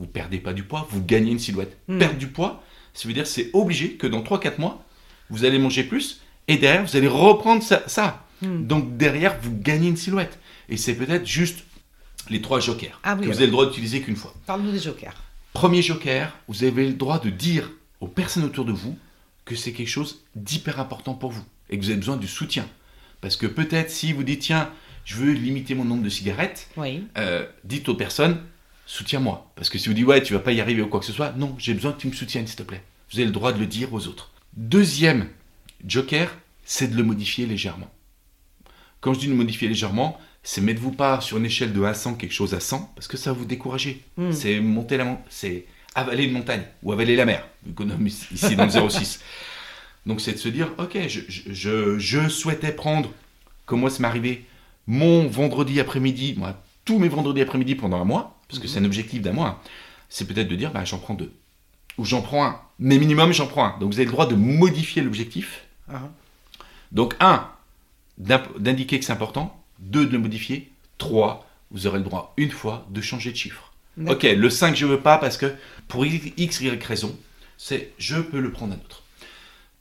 Vous 0.00 0.06
perdez 0.06 0.38
pas 0.38 0.52
du 0.54 0.64
poids, 0.64 0.88
vous 0.90 1.04
gagnez 1.04 1.30
une 1.30 1.38
silhouette. 1.38 1.76
Perdre 1.86 2.16
du 2.18 2.26
poids, 2.26 2.64
ça 2.94 3.06
veut 3.06 3.14
dire 3.14 3.26
c'est 3.26 3.50
obligé 3.52 3.92
que 3.92 4.06
dans 4.08 4.22
3-4 4.22 4.58
mois, 4.58 4.82
vous 5.28 5.44
allez 5.44 5.58
manger 5.58 5.84
plus 5.84 6.22
et 6.48 6.56
derrière 6.56 6.84
vous 6.84 6.96
allez 6.96 7.06
reprendre 7.06 7.62
ça. 7.62 7.82
ça. 7.86 8.26
Hmm. 8.42 8.66
Donc 8.66 8.96
derrière 8.96 9.36
vous 9.42 9.54
gagnez 9.56 9.88
une 9.88 9.96
silhouette. 9.98 10.38
Et 10.70 10.76
c'est 10.76 10.94
peut-être 10.94 11.26
juste 11.26 11.60
les 12.30 12.40
trois 12.40 12.60
jokers 12.60 12.98
Ah 13.02 13.14
oui, 13.14 13.22
que 13.22 13.26
vous 13.30 13.36
avez 13.36 13.46
le 13.46 13.52
droit 13.52 13.66
d'utiliser 13.66 14.00
qu'une 14.00 14.16
fois. 14.16 14.32
Parle-nous 14.46 14.72
des 14.72 14.78
jokers. 14.78 15.14
Premier 15.52 15.82
joker, 15.82 16.36
vous 16.48 16.64
avez 16.64 16.86
le 16.86 16.94
droit 16.94 17.18
de 17.18 17.28
dire 17.28 17.70
aux 18.00 18.06
personnes 18.08 18.44
autour 18.44 18.64
de 18.64 18.72
vous 18.72 18.96
que 19.44 19.54
c'est 19.56 19.72
quelque 19.72 19.88
chose 19.88 20.24
d'hyper 20.34 20.80
important 20.80 21.12
pour 21.14 21.30
vous 21.32 21.44
et 21.68 21.76
que 21.78 21.82
vous 21.84 21.90
avez 21.90 21.98
besoin 21.98 22.16
du 22.16 22.28
soutien. 22.28 22.66
Parce 23.20 23.36
que 23.36 23.46
peut-être 23.46 23.90
si 23.90 24.12
vous 24.14 24.22
dites 24.22 24.40
tiens, 24.40 24.70
je 25.04 25.16
veux 25.16 25.32
limiter 25.32 25.74
mon 25.74 25.84
nombre 25.84 26.02
de 26.04 26.08
cigarettes, 26.08 26.68
Oui. 26.78 27.04
euh, 27.18 27.44
dites 27.64 27.88
aux 27.90 27.94
personnes 27.96 28.40
soutiens-moi. 28.90 29.52
Parce 29.54 29.70
que 29.70 29.78
si 29.78 29.88
vous 29.88 29.94
dites 29.94 30.04
ouais, 30.04 30.22
tu 30.22 30.32
vas 30.32 30.40
pas 30.40 30.52
y 30.52 30.60
arriver 30.60 30.82
ou 30.82 30.88
quoi 30.88 30.98
que 30.98 31.06
ce 31.06 31.12
soit, 31.12 31.32
non, 31.36 31.54
j'ai 31.58 31.74
besoin 31.74 31.92
que 31.92 32.00
tu 32.00 32.08
me 32.08 32.12
soutiennes 32.12 32.46
s'il 32.46 32.56
te 32.56 32.64
plaît. 32.64 32.82
Vous 33.12 33.18
avez 33.18 33.26
le 33.26 33.32
droit 33.32 33.52
de 33.52 33.60
le 33.60 33.66
dire 33.66 33.94
aux 33.94 34.08
autres. 34.08 34.32
Deuxième 34.56 35.28
joker, 35.86 36.36
c'est 36.64 36.88
de 36.88 36.96
le 36.96 37.04
modifier 37.04 37.46
légèrement. 37.46 37.88
Quand 39.00 39.14
je 39.14 39.20
dis 39.20 39.26
de 39.26 39.30
le 39.30 39.36
modifier 39.36 39.68
légèrement, 39.68 40.18
c'est 40.42 40.60
mettez-vous 40.60 40.90
pas 40.90 41.20
sur 41.20 41.36
une 41.36 41.46
échelle 41.46 41.72
de 41.72 41.80
1 41.80 41.84
à 41.90 41.94
100 41.94 42.14
quelque 42.14 42.32
chose 42.32 42.52
à 42.52 42.60
100 42.60 42.92
parce 42.96 43.06
que 43.06 43.16
ça 43.16 43.32
va 43.32 43.38
vous 43.38 43.44
décourager. 43.44 44.02
Mm. 44.16 44.32
C'est 44.32 44.60
monter 44.60 44.96
la 44.96 45.22
c'est 45.28 45.66
avaler 45.94 46.24
une 46.24 46.32
montagne 46.32 46.62
ou 46.82 46.92
avaler 46.92 47.14
la 47.14 47.24
mer, 47.24 47.46
est 47.66 48.32
ici 48.32 48.56
dans 48.56 48.64
le 48.66 48.90
06. 48.90 49.20
Donc 50.06 50.20
c'est 50.20 50.32
de 50.32 50.38
se 50.38 50.48
dire, 50.48 50.68
ok, 50.78 50.98
je, 51.08 51.20
je- 51.28 51.98
je, 51.98 52.28
souhaitais 52.28 52.72
prendre, 52.72 53.12
comme 53.66 53.80
moi 53.80 53.90
ça 53.90 54.00
m'est 54.00 54.08
arrivé, 54.08 54.46
mon 54.86 55.28
vendredi 55.28 55.78
après-midi, 55.78 56.34
moi, 56.36 56.60
tous 56.84 56.98
mes 56.98 57.08
vendredis 57.08 57.42
après-midi 57.42 57.74
pendant 57.74 58.00
un 58.00 58.04
mois, 58.04 58.39
parce 58.50 58.58
que 58.60 58.68
c'est 58.68 58.80
un 58.80 58.84
objectif 58.84 59.22
d'un 59.22 59.32
mois, 59.32 59.62
c'est 60.08 60.26
peut-être 60.26 60.48
de 60.48 60.56
dire, 60.56 60.72
bah, 60.72 60.84
j'en 60.84 60.98
prends 60.98 61.14
deux. 61.14 61.32
Ou 61.98 62.04
j'en 62.04 62.20
prends 62.20 62.44
un. 62.44 62.60
Mais 62.78 62.98
minimum, 62.98 63.32
j'en 63.32 63.46
prends 63.46 63.64
un. 63.64 63.78
Donc 63.78 63.92
vous 63.92 63.98
avez 63.98 64.06
le 64.06 64.10
droit 64.10 64.26
de 64.26 64.34
modifier 64.34 65.02
l'objectif. 65.02 65.64
Ah. 65.88 66.08
Donc, 66.92 67.14
un, 67.20 67.48
d'indiquer 68.18 68.98
que 68.98 69.04
c'est 69.04 69.12
important. 69.12 69.62
Deux, 69.78 70.06
de 70.06 70.12
le 70.12 70.18
modifier. 70.18 70.72
Trois, 70.98 71.48
vous 71.70 71.86
aurez 71.86 71.98
le 71.98 72.04
droit, 72.04 72.34
une 72.36 72.50
fois, 72.50 72.86
de 72.90 73.00
changer 73.00 73.30
de 73.32 73.36
chiffre. 73.36 73.72
Ok, 74.06 74.22
le 74.22 74.50
5, 74.50 74.74
je 74.76 74.86
veux 74.86 75.00
pas 75.00 75.18
parce 75.18 75.36
que 75.36 75.54
pour 75.88 76.06
x, 76.06 76.60
y 76.60 76.82
raison, 76.84 77.16
c'est 77.58 77.92
je 77.98 78.16
peux 78.20 78.40
le 78.40 78.50
prendre 78.50 78.72
un 78.74 78.76
autre. 78.76 79.02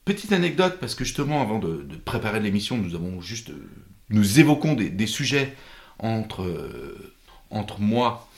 Petite 0.04 0.34
anecdote, 0.34 0.78
parce 0.80 0.96
que 0.96 1.04
justement, 1.06 1.42
avant 1.42 1.60
de, 1.60 1.84
de 1.84 1.96
préparer 1.96 2.40
l'émission, 2.40 2.78
nous 2.78 2.96
avons 2.96 3.22
juste. 3.22 3.50
euh, 3.52 3.70
nous 4.10 4.40
évoquons 4.40 4.74
des, 4.74 4.90
des 4.90 5.08
sujets 5.08 5.56
entre, 6.00 6.44
euh, 6.44 7.14
entre 7.52 7.80
moi 7.80 8.29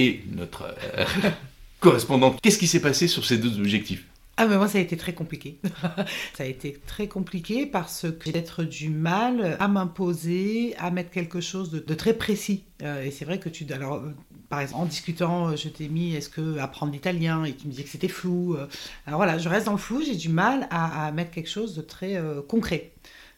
et 0.00 0.24
notre 0.32 0.74
euh, 0.98 1.04
correspondante. 1.80 2.40
Qu'est-ce 2.42 2.58
qui 2.58 2.66
s'est 2.66 2.80
passé 2.80 3.06
sur 3.06 3.24
ces 3.24 3.38
deux 3.38 3.58
objectifs? 3.58 4.04
Ah, 4.36 4.46
mais 4.46 4.56
moi, 4.56 4.68
ça 4.68 4.78
a 4.78 4.80
été 4.80 4.96
très 4.96 5.12
compliqué. 5.12 5.58
ça 6.34 6.44
a 6.44 6.46
été 6.46 6.80
très 6.86 7.08
compliqué 7.08 7.66
parce 7.66 8.02
que 8.02 8.24
j'ai 8.24 8.32
peut-être 8.32 8.64
du 8.64 8.88
mal 8.88 9.58
à 9.60 9.68
m'imposer, 9.68 10.74
à 10.78 10.90
mettre 10.90 11.10
quelque 11.10 11.42
chose 11.42 11.70
de, 11.70 11.94
très 11.94 12.14
précis. 12.14 12.64
Euh, 12.82 13.04
et 13.04 13.10
c'est 13.10 13.26
vrai 13.26 13.38
que 13.38 13.50
tu. 13.50 13.70
Alors, 13.70 13.96
euh, 13.96 14.14
par 14.48 14.60
exemple, 14.60 14.82
en 14.82 14.86
discutant, 14.86 15.54
je 15.56 15.68
t'ai 15.68 15.88
mis 15.88 16.14
est-ce 16.14 16.30
que 16.30 16.58
apprendre 16.58 16.92
l'italien 16.92 17.44
et 17.44 17.52
tu 17.52 17.66
me 17.66 17.72
disais 17.72 17.84
que 17.84 17.90
c'était 17.90 18.08
flou. 18.08 18.56
Alors 19.06 19.18
voilà, 19.18 19.36
je 19.36 19.48
reste 19.48 19.66
dans 19.66 19.72
le 19.72 19.78
flou, 19.78 20.02
j'ai 20.04 20.16
du 20.16 20.30
mal 20.30 20.66
à, 20.70 21.12
mettre 21.12 21.30
quelque 21.30 21.50
chose 21.50 21.76
de 21.76 21.82
très 21.82 22.20
concret. 22.48 22.92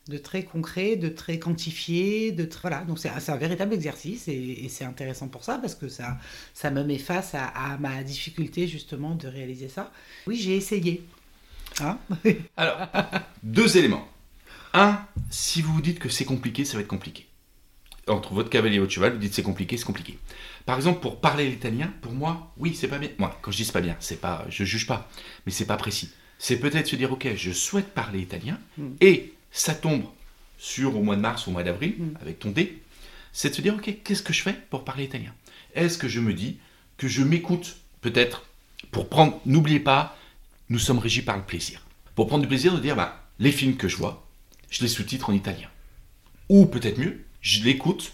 De 0.09 0.19
très 0.19 0.43
concret, 0.45 0.97
de 0.97 1.09
très 1.09 1.39
quantifié, 1.39 2.33
de 2.33 2.45
très... 2.45 2.69
Voilà, 2.69 2.85
donc 2.85 2.99
c'est 2.99 3.09
un 3.09 3.37
véritable 3.37 3.73
exercice 3.73 4.27
et, 4.27 4.65
et 4.65 4.69
c'est 4.69 4.85
intéressant 4.85 5.29
pour 5.29 5.45
ça 5.45 5.59
parce 5.59 5.77
que 5.77 5.89
ça, 5.89 6.19
ça 6.55 6.71
me 6.73 6.83
met 6.83 6.99
face 6.99 7.35
à, 7.37 7.47
à 7.47 7.79
ma 7.79 8.03
difficulté 8.03 8.67
justement 8.67 9.15
de 9.15 9.29
réaliser 9.29 9.69
ça. 9.69 9.93
Oui, 10.27 10.37
j'ai 10.37 10.57
essayé. 10.57 11.05
Hein 11.81 11.99
Alors, 12.57 12.89
deux 13.43 13.77
éléments. 13.77 14.09
Un, 14.75 14.99
si 15.31 15.63
vous 15.63 15.73
vous 15.73 15.83
dites 15.83 15.99
que 15.99 16.09
c'est 16.09 16.25
compliqué, 16.25 16.65
ça 16.65 16.77
va 16.77 16.81
être 16.83 16.89
compliqué. 16.89 17.27
Entre 18.09 18.35
votre 18.35 18.51
cavalier 18.51 18.77
et 18.77 18.81
votre 18.81 18.91
cheval, 18.93 19.13
vous 19.13 19.19
dites 19.19 19.35
c'est 19.35 19.43
compliqué, 19.45 19.77
c'est 19.77 19.85
compliqué. 19.85 20.19
Par 20.67 20.77
exemple, 20.77 21.01
pour 21.01 21.21
parler 21.21 21.49
l'italien, 21.49 21.93
pour 22.03 22.13
moi, 22.13 22.53
oui, 22.57 22.75
c'est 22.75 22.89
pas 22.89 22.99
bien. 22.99 23.11
Moi, 23.19 23.39
quand 23.43 23.53
je 23.53 23.59
dis 23.59 23.65
c'est 23.65 23.73
pas 23.73 23.81
bien, 23.81 23.97
c'est 24.01 24.21
pas, 24.21 24.45
je 24.49 24.65
juge 24.65 24.87
pas, 24.89 25.09
mais 25.47 25.53
c'est 25.53 25.67
pas 25.67 25.77
précis. 25.77 26.11
C'est 26.39 26.59
peut-être 26.59 26.89
se 26.89 26.97
dire, 26.97 27.13
ok, 27.13 27.29
je 27.37 27.53
souhaite 27.53 27.95
parler 27.95 28.21
italien, 28.21 28.59
Mm. 28.77 28.89
et 29.01 29.33
ça 29.53 29.75
tombe 29.75 30.05
sur 30.59 30.97
au 30.97 31.03
mois 31.03 31.17
de 31.17 31.21
mars 31.21 31.47
ou 31.47 31.51
au 31.51 31.53
mois 31.53 31.63
d'avril, 31.63 31.95
Mm. 31.99 32.15
avec 32.21 32.39
ton 32.39 32.51
dé, 32.51 32.83
c'est 33.33 33.51
de 33.51 33.55
se 33.55 33.63
dire, 33.63 33.75
ok, 33.75 33.95
qu'est-ce 34.05 34.23
que 34.23 34.33
je 34.33 34.43
fais 34.43 34.55
pour 34.71 34.85
parler 34.85 35.05
italien? 35.05 35.33
Est-ce 35.75 35.99
que 35.99 36.09
je 36.09 36.21
me 36.21 36.35
dis 36.35 36.59
que 36.99 37.09
je 37.09 37.23
m'écoute, 37.23 37.77
peut-être, 38.01 38.45
pour 38.91 39.09
prendre, 39.09 39.41
n'oubliez 39.47 39.81
pas, 39.81 40.17
nous 40.69 40.79
sommes 40.79 40.99
régis 40.99 41.25
par 41.25 41.37
le 41.37 41.43
plaisir. 41.43 41.83
Pour 42.15 42.27
prendre 42.27 42.43
du 42.43 42.49
plaisir 42.49 42.75
de 42.75 42.81
dire, 42.81 42.95
bah, 42.97 43.25
les 43.39 43.53
films 43.53 43.77
que 43.77 43.89
je 43.89 43.97
vois, 43.97 44.27
je 44.71 44.81
les 44.83 44.89
sous-titre 44.89 45.31
en 45.31 45.33
italien. 45.33 45.69
Ou 46.49 46.67
peut-être 46.67 46.99
mieux, 46.99 47.25
je 47.41 47.63
l'écoute 47.63 48.13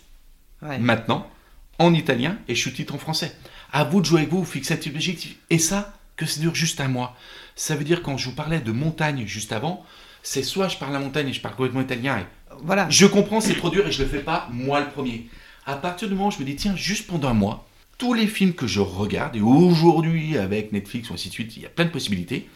Ouais. 0.63 0.79
maintenant 0.79 1.31
en 1.79 1.95
italien 1.95 2.39
et 2.49 2.55
je 2.57 2.63
sous-titre 2.63 2.95
en 2.95 2.99
français. 2.99 3.33
À 3.73 3.85
vous 3.85 4.01
de 4.01 4.07
jouer 4.07 4.21
avec 4.21 4.31
vous, 4.33 4.39
vous 4.39 4.45
fixez 4.51 4.75
un 4.75 4.91
objectif. 4.91 5.37
Et 5.51 5.59
ça, 5.59 5.97
que 6.17 6.27
ça 6.27 6.41
dure 6.41 6.55
juste 6.55 6.81
un 6.81 6.89
mois. 6.89 7.17
Ça 7.55 7.77
veut 7.77 7.85
dire 7.85 8.03
quand 8.03 8.17
je 8.17 8.29
vous 8.29 8.35
parlais 8.35 8.61
de 8.61 8.73
montagne 8.73 9.25
juste 9.27 9.53
avant, 9.53 9.85
c'est 10.23 10.43
soit 10.43 10.69
je 10.69 10.77
parle 10.77 10.93
la 10.93 10.99
montagne 10.99 11.29
et 11.29 11.33
je 11.33 11.41
parle 11.41 11.55
complètement 11.57 11.81
italien 11.81 12.19
et 12.19 12.27
Voilà. 12.63 12.89
je 12.91 13.07
comprends, 13.07 13.41
c'est 13.41 13.55
trop 13.55 13.71
dur 13.71 13.87
et 13.87 13.93
je 13.93 14.03
le 14.03 14.09
fais 14.09 14.21
pas, 14.21 14.49
moi 14.53 14.81
le 14.81 14.89
premier. 14.89 15.29
À 15.67 15.77
partir 15.77 16.09
du 16.09 16.15
moment 16.15 16.29
où 16.29 16.31
je 16.31 16.39
me 16.39 16.45
dis, 16.45 16.57
tiens, 16.57 16.77
juste 16.77 17.07
pendant 17.07 17.29
un 17.29 17.35
mois, 17.35 17.69
tous 17.99 18.15
les 18.15 18.27
films 18.27 18.55
que 18.55 18.67
je 18.67 18.81
regarde, 18.81 19.37
et 19.37 19.41
aujourd'hui 19.41 20.39
avec 20.39 20.73
Netflix 20.73 21.11
ou 21.11 21.15
ainsi 21.15 21.29
de 21.29 21.35
suite, 21.35 21.57
il 21.57 21.63
y 21.63 21.67
a 21.67 21.69
plein 21.69 21.85
de 21.85 21.91
possibilités, 21.91 22.49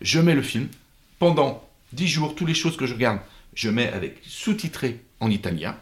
je 0.00 0.18
mets 0.18 0.34
le 0.34 0.42
film, 0.42 0.68
pendant 1.18 1.62
10 1.92 2.08
jours, 2.08 2.34
toutes 2.34 2.48
les 2.48 2.54
choses 2.54 2.76
que 2.76 2.86
je 2.86 2.94
regarde, 2.94 3.20
je 3.54 3.70
mets 3.70 3.88
avec 3.92 4.18
sous-titré 4.26 5.00
en 5.20 5.30
italien, 5.30 5.76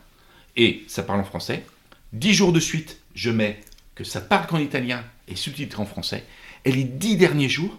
et 0.57 0.85
ça 0.88 1.03
parle 1.03 1.20
en 1.20 1.25
français. 1.25 1.64
10 2.12 2.35
jours 2.35 2.53
de 2.53 2.61
suite, 2.61 3.01
je 3.14 3.31
mets 3.31 3.61
que 3.94 4.05
ça 4.05 4.20
parle 4.20 4.46
qu'en 4.46 4.59
italien 4.59 5.05
et 5.29 5.37
sous-titré 5.37 5.81
en 5.81 5.87
français. 5.87 6.25
Et 6.64 6.73
les 6.73 6.85
10 6.85 7.16
derniers 7.16 7.49
jours, 7.49 7.79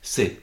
c'est 0.00 0.40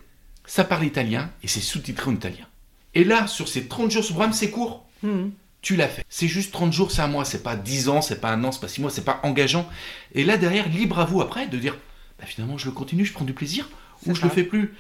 ça 0.50 0.64
parle 0.64 0.84
italien 0.84 1.30
et 1.44 1.48
c'est 1.48 1.62
sous-titré 1.62 2.10
en 2.10 2.16
italien. 2.16 2.48
Et 2.96 3.04
là, 3.04 3.28
sur 3.28 3.48
ces 3.48 3.68
30 3.68 3.92
jours, 3.92 4.04
programme, 4.04 4.34
c'est 4.34 4.50
court. 4.50 4.84
Mhm. 5.04 5.32
Tu 5.62 5.76
l'as 5.76 5.88
fait. 5.88 6.04
C'est 6.10 6.28
juste 6.28 6.52
30 6.52 6.74
jours, 6.74 6.92
c'est 6.92 7.04
un 7.04 7.08
mois. 7.08 7.24
C'est 7.24 7.44
pas 7.44 7.56
10 7.56 7.88
ans, 7.90 8.02
c'est 8.02 8.20
pas 8.20 8.32
un 8.32 8.44
an, 8.44 8.52
c'est 8.52 8.60
pas 8.60 8.68
6 8.68 8.82
mois, 8.82 8.90
c'est 8.90 9.04
pas 9.06 9.20
engageant. 9.22 9.70
Et 10.16 10.24
là, 10.24 10.38
derrière, 10.38 10.68
libre 10.68 10.98
à 11.00 11.06
vous 11.06 11.22
après 11.22 11.46
de 11.46 11.58
dire 11.60 11.78
bah, 12.18 12.26
finalement, 12.26 12.58
je 12.58 12.66
le 12.66 12.72
continue, 12.72 13.06
je 13.06 13.14
prends 13.14 13.26
du 13.26 13.34
plaisir 13.34 13.70
ou 14.08 14.16
je 14.16 14.22
ça. 14.22 14.26
le 14.26 14.32
fais 14.32 14.44
plus. 14.44 14.74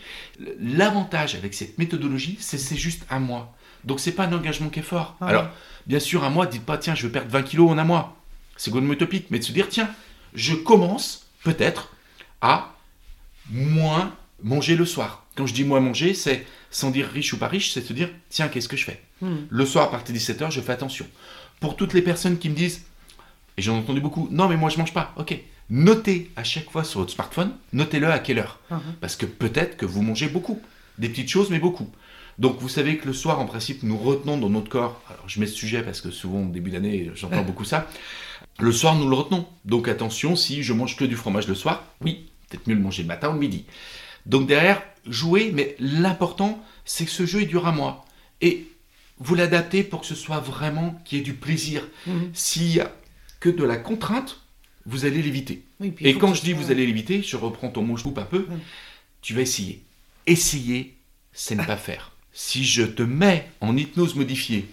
L'avantage 0.59 1.35
avec 1.35 1.53
cette 1.53 1.77
méthodologie, 1.77 2.37
c'est 2.39 2.57
c'est 2.57 2.75
juste 2.77 3.05
un 3.11 3.19
mois. 3.19 3.55
Donc, 3.83 3.99
c'est 3.99 4.13
pas 4.13 4.25
un 4.25 4.33
engagement 4.33 4.69
qui 4.69 4.79
est 4.79 4.83
fort. 4.83 5.17
Ouais. 5.21 5.27
Alors, 5.27 5.49
bien 5.85 5.99
sûr, 5.99 6.23
un 6.23 6.31
mois, 6.31 6.47
dites 6.47 6.65
pas 6.65 6.79
tiens, 6.79 6.95
je 6.95 7.05
veux 7.05 7.11
perdre 7.11 7.29
20 7.29 7.43
kilos 7.43 7.69
en 7.69 7.77
un 7.77 7.83
mois. 7.83 8.17
C'est 8.57 8.71
complètement 8.71 8.93
utopique. 8.93 9.27
Mais 9.29 9.37
de 9.37 9.43
se 9.43 9.51
dire 9.51 9.69
tiens, 9.69 9.89
je 10.33 10.55
commence 10.55 11.27
peut-être 11.43 11.93
à 12.41 12.73
moins 13.51 14.15
manger 14.41 14.75
le 14.75 14.85
soir. 14.85 15.25
Quand 15.39 15.45
je 15.45 15.53
dis 15.53 15.63
moi 15.63 15.79
manger, 15.79 16.13
c'est 16.13 16.45
sans 16.69 16.91
dire 16.91 17.07
riche 17.07 17.31
ou 17.31 17.37
pas 17.37 17.47
riche, 17.47 17.71
c'est 17.71 17.79
se 17.79 17.93
dire 17.93 18.09
tiens, 18.27 18.49
qu'est-ce 18.49 18.67
que 18.67 18.75
je 18.75 18.83
fais 18.83 19.01
Hmm. 19.21 19.35
Le 19.49 19.65
soir 19.65 19.85
à 19.85 19.91
partir 19.91 20.13
de 20.13 20.19
17h, 20.19 20.51
je 20.51 20.59
fais 20.59 20.73
attention. 20.73 21.05
Pour 21.61 21.77
toutes 21.77 21.93
les 21.93 22.01
personnes 22.01 22.37
qui 22.37 22.49
me 22.49 22.55
disent, 22.55 22.83
et 23.57 23.61
j'en 23.61 23.75
ai 23.75 23.79
entendu 23.79 24.01
beaucoup, 24.01 24.27
non 24.31 24.49
mais 24.49 24.57
moi 24.57 24.69
je 24.69 24.77
mange 24.77 24.93
pas, 24.93 25.13
ok. 25.17 25.37
Notez 25.69 26.29
à 26.35 26.43
chaque 26.43 26.69
fois 26.69 26.83
sur 26.83 26.99
votre 26.99 27.13
smartphone, 27.13 27.53
notez-le 27.71 28.07
à 28.11 28.19
quelle 28.19 28.39
heure. 28.39 28.59
Mhm. 28.69 28.79
Parce 28.99 29.15
que 29.15 29.25
peut-être 29.25 29.77
que 29.77 29.85
vous 29.85 30.01
mangez 30.01 30.27
beaucoup. 30.27 30.61
Des 30.97 31.07
petites 31.07 31.29
choses, 31.29 31.49
mais 31.49 31.59
beaucoup. 31.59 31.89
Donc 32.37 32.59
vous 32.59 32.69
savez 32.69 32.97
que 32.97 33.07
le 33.07 33.13
soir, 33.13 33.39
en 33.39 33.45
principe, 33.45 33.83
nous 33.83 33.97
retenons 33.97 34.37
dans 34.37 34.49
notre 34.49 34.69
corps. 34.69 35.01
Alors 35.09 35.23
je 35.27 35.39
mets 35.39 35.47
ce 35.47 35.55
sujet 35.55 35.83
parce 35.83 36.01
que 36.01 36.11
souvent, 36.11 36.41
au 36.41 36.51
début 36.51 36.71
d'année, 36.71 37.11
j'entends 37.15 37.43
beaucoup 37.43 37.65
ça. 37.65 37.87
Le 38.59 38.73
soir, 38.73 38.95
nous 38.95 39.09
le 39.09 39.15
retenons. 39.15 39.45
Donc 39.63 39.87
attention, 39.87 40.35
si 40.35 40.63
je 40.63 40.73
mange 40.73 40.97
que 40.97 41.05
du 41.05 41.15
fromage 41.15 41.47
le 41.47 41.55
soir, 41.55 41.85
oui, 42.01 42.29
peut-être 42.49 42.67
mieux 42.67 42.75
le 42.75 42.81
manger 42.81 43.03
le 43.03 43.07
matin 43.07 43.29
ou 43.29 43.33
le 43.33 43.39
midi. 43.39 43.65
Donc 44.25 44.47
derrière, 44.47 44.81
jouez, 45.05 45.51
mais 45.53 45.75
l'important, 45.79 46.63
c'est 46.85 47.05
que 47.05 47.11
ce 47.11 47.25
jeu, 47.25 47.41
il 47.41 47.47
dure 47.47 47.67
un 47.67 47.71
mois. 47.71 48.05
Et 48.41 48.67
vous 49.19 49.35
l'adaptez 49.35 49.83
pour 49.83 50.01
que 50.01 50.07
ce 50.07 50.15
soit 50.15 50.39
vraiment 50.39 51.01
qu'il 51.05 51.17
y 51.17 51.21
ait 51.21 51.23
du 51.23 51.33
plaisir. 51.33 51.87
Mhm. 52.07 52.29
S'il 52.33 52.71
y 52.71 52.79
a 52.79 52.91
que 53.39 53.49
de 53.49 53.63
la 53.63 53.77
contrainte, 53.77 54.39
vous 54.85 55.05
allez 55.05 55.21
l'éviter. 55.21 55.63
Oui, 55.79 55.93
Et 56.01 56.15
quand 56.17 56.33
je 56.33 56.41
dis 56.41 56.51
soit- 56.51 56.59
vous 56.61 56.71
allez 56.71 56.85
l'éviter, 56.85 57.21
je 57.21 57.35
reprends 57.37 57.69
ton 57.69 57.81
mot, 57.83 57.95
je 57.97 58.03
coupe 58.03 58.17
un 58.17 58.23
peu, 58.23 58.39
Mm. 58.49 58.59
tu 59.21 59.33
vas 59.33 59.41
essayer. 59.41 59.81
Essayer, 60.27 60.95
c'est 61.33 61.55
ne 61.55 61.63
pas 61.63 61.77
faire. 61.77 62.11
Si 62.33 62.63
je 62.65 62.83
te 62.83 63.01
mets 63.03 63.47
en 63.61 63.75
hypnose 63.75 64.15
modifiée, 64.15 64.65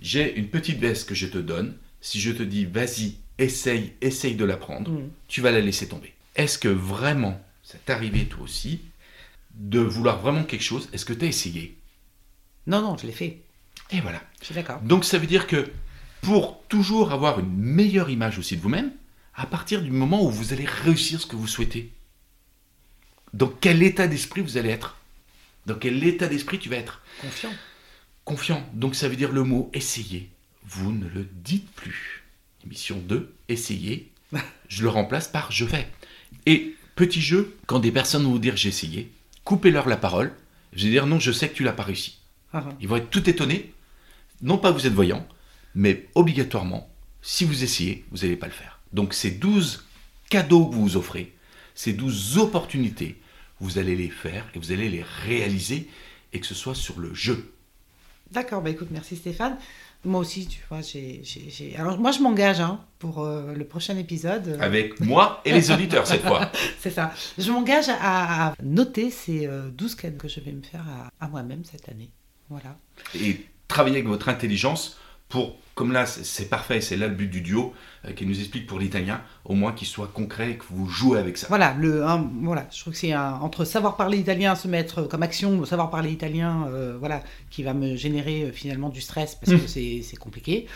j'ai 0.00 0.36
une 0.36 0.48
petite 0.48 0.78
veste 0.78 1.08
que 1.08 1.14
je 1.14 1.26
te 1.26 1.38
donne, 1.38 1.74
si 2.00 2.20
je 2.20 2.30
te 2.32 2.42
dis 2.42 2.64
vas-y, 2.64 3.14
essaye, 3.38 3.92
essaye 4.00 4.34
de 4.34 4.44
la 4.44 4.56
prendre, 4.56 4.90
Mhm. 4.90 5.10
tu 5.28 5.40
vas 5.40 5.50
la 5.52 5.60
laisser 5.60 5.88
tomber. 5.88 6.12
Est-ce 6.36 6.58
que 6.58 6.68
vraiment, 6.68 7.40
ça 7.66 7.78
t'est 7.84 7.92
arrivé 7.92 8.26
toi 8.26 8.44
aussi, 8.44 8.80
de 9.54 9.80
vouloir 9.80 10.20
vraiment 10.20 10.44
quelque 10.44 10.62
chose 10.62 10.88
Est-ce 10.92 11.04
que 11.04 11.12
tu 11.12 11.24
as 11.24 11.28
essayé? 11.28 11.76
Non, 12.68 12.80
non, 12.80 12.96
je 12.96 13.06
l'ai 13.06 13.12
fait. 13.12 13.40
Et 13.90 14.00
voilà. 14.00 14.22
Je 14.40 14.46
suis 14.46 14.54
d'accord. 14.54 14.80
Donc 14.82 15.04
ça 15.04 15.18
veut 15.18 15.26
dire 15.26 15.48
que 15.48 15.68
pour 16.22 16.62
toujours 16.68 17.12
avoir 17.12 17.40
une 17.40 17.56
meilleure 17.56 18.08
image 18.08 18.38
aussi 18.38 18.56
de 18.56 18.62
vous-même, 18.62 18.92
à 19.34 19.46
partir 19.46 19.82
du 19.82 19.90
moment 19.90 20.24
où 20.24 20.30
vous 20.30 20.52
allez 20.52 20.64
réussir 20.64 21.20
ce 21.20 21.26
que 21.26 21.34
vous 21.34 21.48
souhaitez, 21.48 21.90
dans 23.32 23.48
quel 23.48 23.82
état 23.82 24.06
d'esprit 24.06 24.42
vous 24.42 24.56
allez 24.56 24.70
être? 24.70 24.96
Dans 25.66 25.74
quel 25.74 26.02
état 26.04 26.28
d'esprit 26.28 26.60
tu 26.60 26.68
vas 26.68 26.76
être? 26.76 27.02
Confiant. 27.20 27.52
Confiant. 28.24 28.64
Donc 28.74 28.94
ça 28.94 29.08
veut 29.08 29.16
dire 29.16 29.32
le 29.32 29.42
mot 29.42 29.70
essayer. 29.74 30.30
Vous 30.64 30.92
ne 30.92 31.08
le 31.08 31.28
dites 31.32 31.70
plus. 31.72 32.22
Émission 32.64 32.98
2, 32.98 33.34
essayer. 33.48 34.12
Je 34.68 34.82
le 34.82 34.88
remplace 34.88 35.26
par 35.28 35.50
je 35.52 35.64
vais. 35.64 35.88
Et 36.46 36.76
petit 36.96 37.20
jeu, 37.20 37.56
quand 37.66 37.78
des 37.78 37.92
personnes 37.92 38.24
vont 38.24 38.32
vous 38.32 38.38
dire 38.40 38.56
j'ai 38.56 38.70
essayé, 38.70 39.12
coupez-leur 39.44 39.88
la 39.88 39.96
parole. 39.96 40.32
Je 40.72 40.84
vais 40.84 40.90
dire 40.90 41.06
non, 41.06 41.20
je 41.20 41.30
sais 41.30 41.48
que 41.48 41.54
tu 41.54 41.62
l'as 41.62 41.72
pas 41.72 41.84
réussi. 41.84 42.18
Ah. 42.52 42.64
Ils 42.80 42.88
vont 42.88 42.96
être 42.96 43.10
tout 43.10 43.30
étonnés. 43.30 43.72
Non 44.42 44.58
pas 44.58 44.72
que 44.72 44.78
vous 44.78 44.86
êtes 44.86 44.92
voyant, 44.92 45.26
mais 45.74 46.08
obligatoirement, 46.14 46.90
si 47.22 47.44
vous 47.44 47.62
essayez, 47.62 48.04
vous 48.10 48.18
n'allez 48.18 48.36
pas 48.36 48.46
le 48.46 48.52
faire. 48.52 48.80
Donc 48.92 49.14
ces 49.14 49.30
12 49.30 49.84
cadeaux 50.28 50.66
que 50.66 50.74
vous 50.74 50.82
vous 50.82 50.96
offrez, 50.96 51.34
ces 51.74 51.92
12 51.92 52.38
opportunités, 52.38 53.20
vous 53.60 53.78
allez 53.78 53.96
les 53.96 54.10
faire 54.10 54.46
et 54.54 54.58
vous 54.58 54.72
allez 54.72 54.88
les 54.88 55.04
réaliser 55.24 55.88
et 56.32 56.40
que 56.40 56.46
ce 56.46 56.54
soit 56.54 56.74
sur 56.74 56.98
le 56.98 57.14
jeu. 57.14 57.52
D'accord, 58.30 58.62
bah 58.62 58.70
écoute, 58.70 58.88
merci 58.90 59.16
Stéphane. 59.16 59.56
Moi 60.04 60.20
aussi, 60.20 60.46
tu 60.46 60.60
vois, 60.68 60.80
j'ai. 60.82 61.22
Alors, 61.76 61.98
moi, 61.98 62.12
je 62.12 62.20
m'engage 62.20 62.60
hein, 62.60 62.80
pour 62.98 63.24
euh, 63.24 63.54
le 63.54 63.64
prochain 63.64 63.96
épisode. 63.96 64.56
Avec 64.60 65.00
moi 65.00 65.40
et 65.44 65.52
les 65.52 65.70
auditeurs 65.70 66.06
cette 66.06 66.22
fois. 66.22 66.50
C'est 66.80 66.90
ça. 66.90 67.12
Je 67.38 67.50
m'engage 67.50 67.88
à, 67.88 68.48
à 68.50 68.54
noter 68.62 69.10
ces 69.10 69.46
euh, 69.46 69.68
12 69.70 69.94
cadeaux 69.96 70.18
que 70.18 70.28
je 70.28 70.40
vais 70.40 70.52
me 70.52 70.62
faire 70.62 70.84
à, 70.88 71.24
à 71.24 71.28
moi-même 71.28 71.64
cette 71.64 71.88
année. 71.88 72.10
Voilà. 72.50 72.76
Et 73.18 73.44
travailler 73.66 73.96
avec 73.96 74.06
votre 74.08 74.28
intelligence 74.28 74.96
pour, 75.28 75.56
comme 75.76 75.92
là 75.92 76.06
c'est- 76.06 76.48
parfait, 76.48 76.80
c'est 76.80 76.96
là 76.96 77.06
le 77.06 77.14
but 77.14 77.28
du 77.28 77.42
duo, 77.42 77.74
euh, 78.06 78.12
qui 78.12 78.24
nous 78.24 78.38
explique 78.38 78.66
pour 78.66 78.78
l'italien, 78.78 79.20
au 79.44 79.54
moins 79.54 79.72
qu'il 79.72 79.86
soit 79.86 80.06
concret 80.08 80.52
et 80.52 80.56
que 80.56 80.64
vous 80.70 80.88
jouez 80.88 81.18
avec 81.18 81.36
ça. 81.36 81.46
Voilà, 81.50 81.74
le, 81.78 82.02
un- 82.02 82.30
voilà, 82.42 82.66
je 82.72 82.80
trouve 82.80 82.94
que 82.94 82.98
c'est 82.98 83.14
entre 83.14 83.64
savoir 83.66 83.96
parler 83.98 84.16
italien, 84.18 84.54
se 84.54 84.68
mettre 84.68 85.02
comme 85.02 85.22
action, 85.22 85.64
savoir 85.66 85.90
parler 85.90 86.10
italien, 86.10 86.66
euh, 86.68 86.96
voilà, 86.98 87.22
qui 87.50 87.62
va 87.62 87.74
me 87.74 87.94
générer 87.94 88.44
euh, 88.44 88.52
finalement 88.52 88.88
du 88.88 89.02
stress 89.02 89.34
parce 89.34 89.52
que 89.60 89.66
c'est 89.68 90.00
c'est 90.02 90.16
compliqué. 90.16 90.66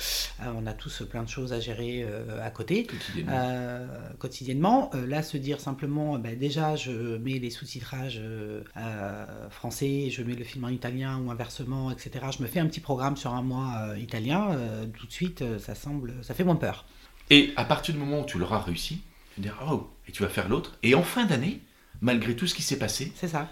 Euh, 0.42 0.52
on 0.54 0.66
a 0.66 0.74
tous 0.74 1.02
plein 1.10 1.22
de 1.22 1.28
choses 1.30 1.54
à 1.54 1.60
gérer 1.60 2.04
à 2.42 2.50
côté. 2.50 2.84
Quotidiennement. 2.86 3.86
quotidiennement. 4.18 4.90
Là, 5.08 5.22
se 5.22 5.38
dire 5.38 5.60
simplement, 5.60 6.18
bah, 6.18 6.34
déjà, 6.34 6.76
je 6.76 7.16
mets 7.16 7.38
les 7.38 7.48
sous-titrages 7.50 8.20
français, 9.50 10.10
je 10.10 10.22
mets 10.22 10.34
le 10.34 10.44
film 10.44 10.64
en 10.64 10.68
italien 10.68 11.18
ou 11.24 11.30
inversement, 11.30 11.90
etc. 11.90 12.10
Je 12.36 12.42
me 12.42 12.48
fais 12.48 12.60
un 12.60 12.66
petit 12.66 12.80
programme 12.80 13.16
sur 13.16 13.32
un 13.34 13.42
mois 13.42 13.72
euh, 13.90 13.98
italien. 13.98 14.48
euh, 14.52 14.84
tout 14.92 15.06
de 15.06 15.12
suite, 15.12 15.42
euh, 15.42 15.58
ça 15.58 15.74
semble, 15.74 16.14
ça 16.22 16.34
fait 16.34 16.44
moins 16.44 16.56
peur. 16.56 16.84
Et 17.30 17.52
à 17.56 17.64
partir 17.64 17.94
du 17.94 18.00
moment 18.00 18.20
où 18.22 18.26
tu 18.26 18.38
l'auras 18.38 18.60
réussi, 18.60 19.02
tu 19.34 19.40
vas 19.40 19.42
dire 19.48 19.58
oh, 19.70 19.90
et 20.08 20.12
tu 20.12 20.22
vas 20.22 20.28
faire 20.28 20.48
l'autre. 20.48 20.76
Et 20.82 20.94
en 20.94 21.02
fin 21.02 21.24
d'année, 21.26 21.60
malgré 22.00 22.34
tout 22.36 22.46
ce 22.46 22.54
qui 22.54 22.62
s'est 22.62 22.78
passé, 22.78 23.12
C'est 23.16 23.28
ça. 23.28 23.48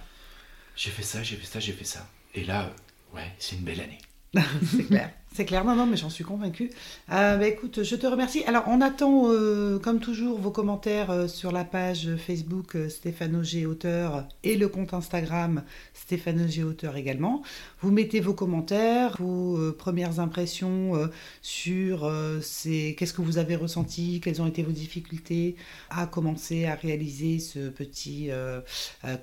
j'ai 0.77 0.91
fait 0.91 1.03
ça, 1.03 1.23
j'ai 1.23 1.37
fait 1.37 1.47
ça, 1.47 1.61
j'ai 1.61 1.73
fait 1.73 1.85
ça. 1.85 2.07
Et 2.35 2.45
là, 2.45 2.71
ouais, 3.15 3.33
c'est 3.39 3.57
une 3.57 3.63
belle 3.63 3.81
année. 3.81 3.99
C'est 4.77 4.85
clair. 4.87 5.11
C'est 5.35 5.45
clair, 5.45 5.65
non, 5.65 5.77
non, 5.77 5.87
mais 5.87 5.97
j'en 5.97 6.11
suis 6.11 6.25
convaincue. 6.25 6.71
Euh, 7.13 7.37
bah, 7.37 7.47
écoute, 7.47 7.85
je 7.85 7.95
te 7.95 8.07
remercie. 8.07 8.43
Alors, 8.47 8.65
on 8.67 8.81
attend, 8.81 9.31
euh, 9.31 9.79
comme 9.79 10.01
toujours, 10.01 10.39
vos 10.41 10.51
commentaires 10.51 11.11
euh, 11.11 11.29
sur 11.29 11.53
la 11.53 11.65
page 11.65 12.09
Facebook 12.17 12.77
Stéphano 12.89 13.45
G 13.45 13.65
Auteur 13.65 14.27
et 14.43 14.57
le 14.57 14.67
compte 14.69 14.95
Instagram 14.95 15.63
Stéphano 15.95 16.49
G 16.49 16.65
Auteur 16.65 16.97
également. 16.97 17.43
Vous 17.83 17.93
mettez 17.93 18.19
vos 18.19 18.35
commentaires, 18.35 19.17
vos 19.21 19.73
premières 19.75 20.19
impressions 20.19 21.09
sur 21.43 22.11
ces- 22.43 22.97
qu'est-ce 22.99 23.13
que 23.13 23.23
vous 23.23 23.39
avez 23.39 23.55
ressenti, 23.55 24.21
quelles 24.21 24.43
ont 24.43 24.47
été 24.47 24.65
vos 24.65 24.73
difficultés 24.73 25.55
à 25.91 26.07
commencer 26.07 26.65
à 26.65 26.75
réaliser 26.75 27.39
ce 27.39 27.69
petit 27.69 28.31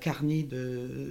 carnet 0.00 0.46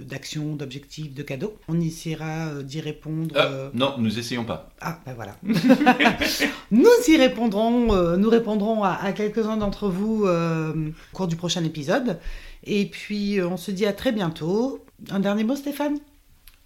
d'actions, 0.08 0.56
d'objectifs, 0.56 1.14
de 1.14 1.22
cadeaux. 1.22 1.54
On 1.68 1.80
essaiera 1.80 2.62
d'y 2.64 2.80
répondre. 2.80 3.34
Non, 3.74 3.94
nous 3.98 4.18
essayons 4.18 4.44
pas. 4.44 4.70
Ah, 4.88 5.00
ben 5.04 5.14
voilà. 5.14 5.36
nous 6.70 6.86
y 7.08 7.16
répondrons, 7.16 7.92
euh, 7.92 8.16
nous 8.16 8.30
répondrons 8.30 8.84
à, 8.84 8.90
à 8.90 9.10
quelques-uns 9.10 9.56
d'entre 9.56 9.88
vous 9.88 10.26
euh, 10.26 10.72
au 10.72 11.16
cours 11.16 11.26
du 11.26 11.34
prochain 11.34 11.64
épisode. 11.64 12.20
Et 12.62 12.86
puis, 12.86 13.40
euh, 13.40 13.48
on 13.48 13.56
se 13.56 13.72
dit 13.72 13.84
à 13.84 13.92
très 13.92 14.12
bientôt. 14.12 14.84
Un 15.10 15.18
dernier 15.18 15.42
mot, 15.42 15.56
Stéphane? 15.56 15.98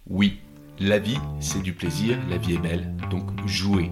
Oui, 0.07 0.39
la 0.79 0.99
vie, 0.99 1.17
c'est 1.39 1.63
du 1.63 1.73
plaisir, 1.73 2.19
la 2.29 2.37
vie 2.37 2.53
est 2.53 2.59
belle, 2.59 2.95
donc 3.09 3.23
jouez. 3.47 3.89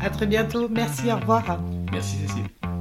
À 0.00 0.08
très 0.08 0.26
bientôt. 0.26 0.66
Merci, 0.70 1.12
au 1.12 1.16
revoir. 1.16 1.60
Merci 1.92 2.16
Cécile. 2.16 2.75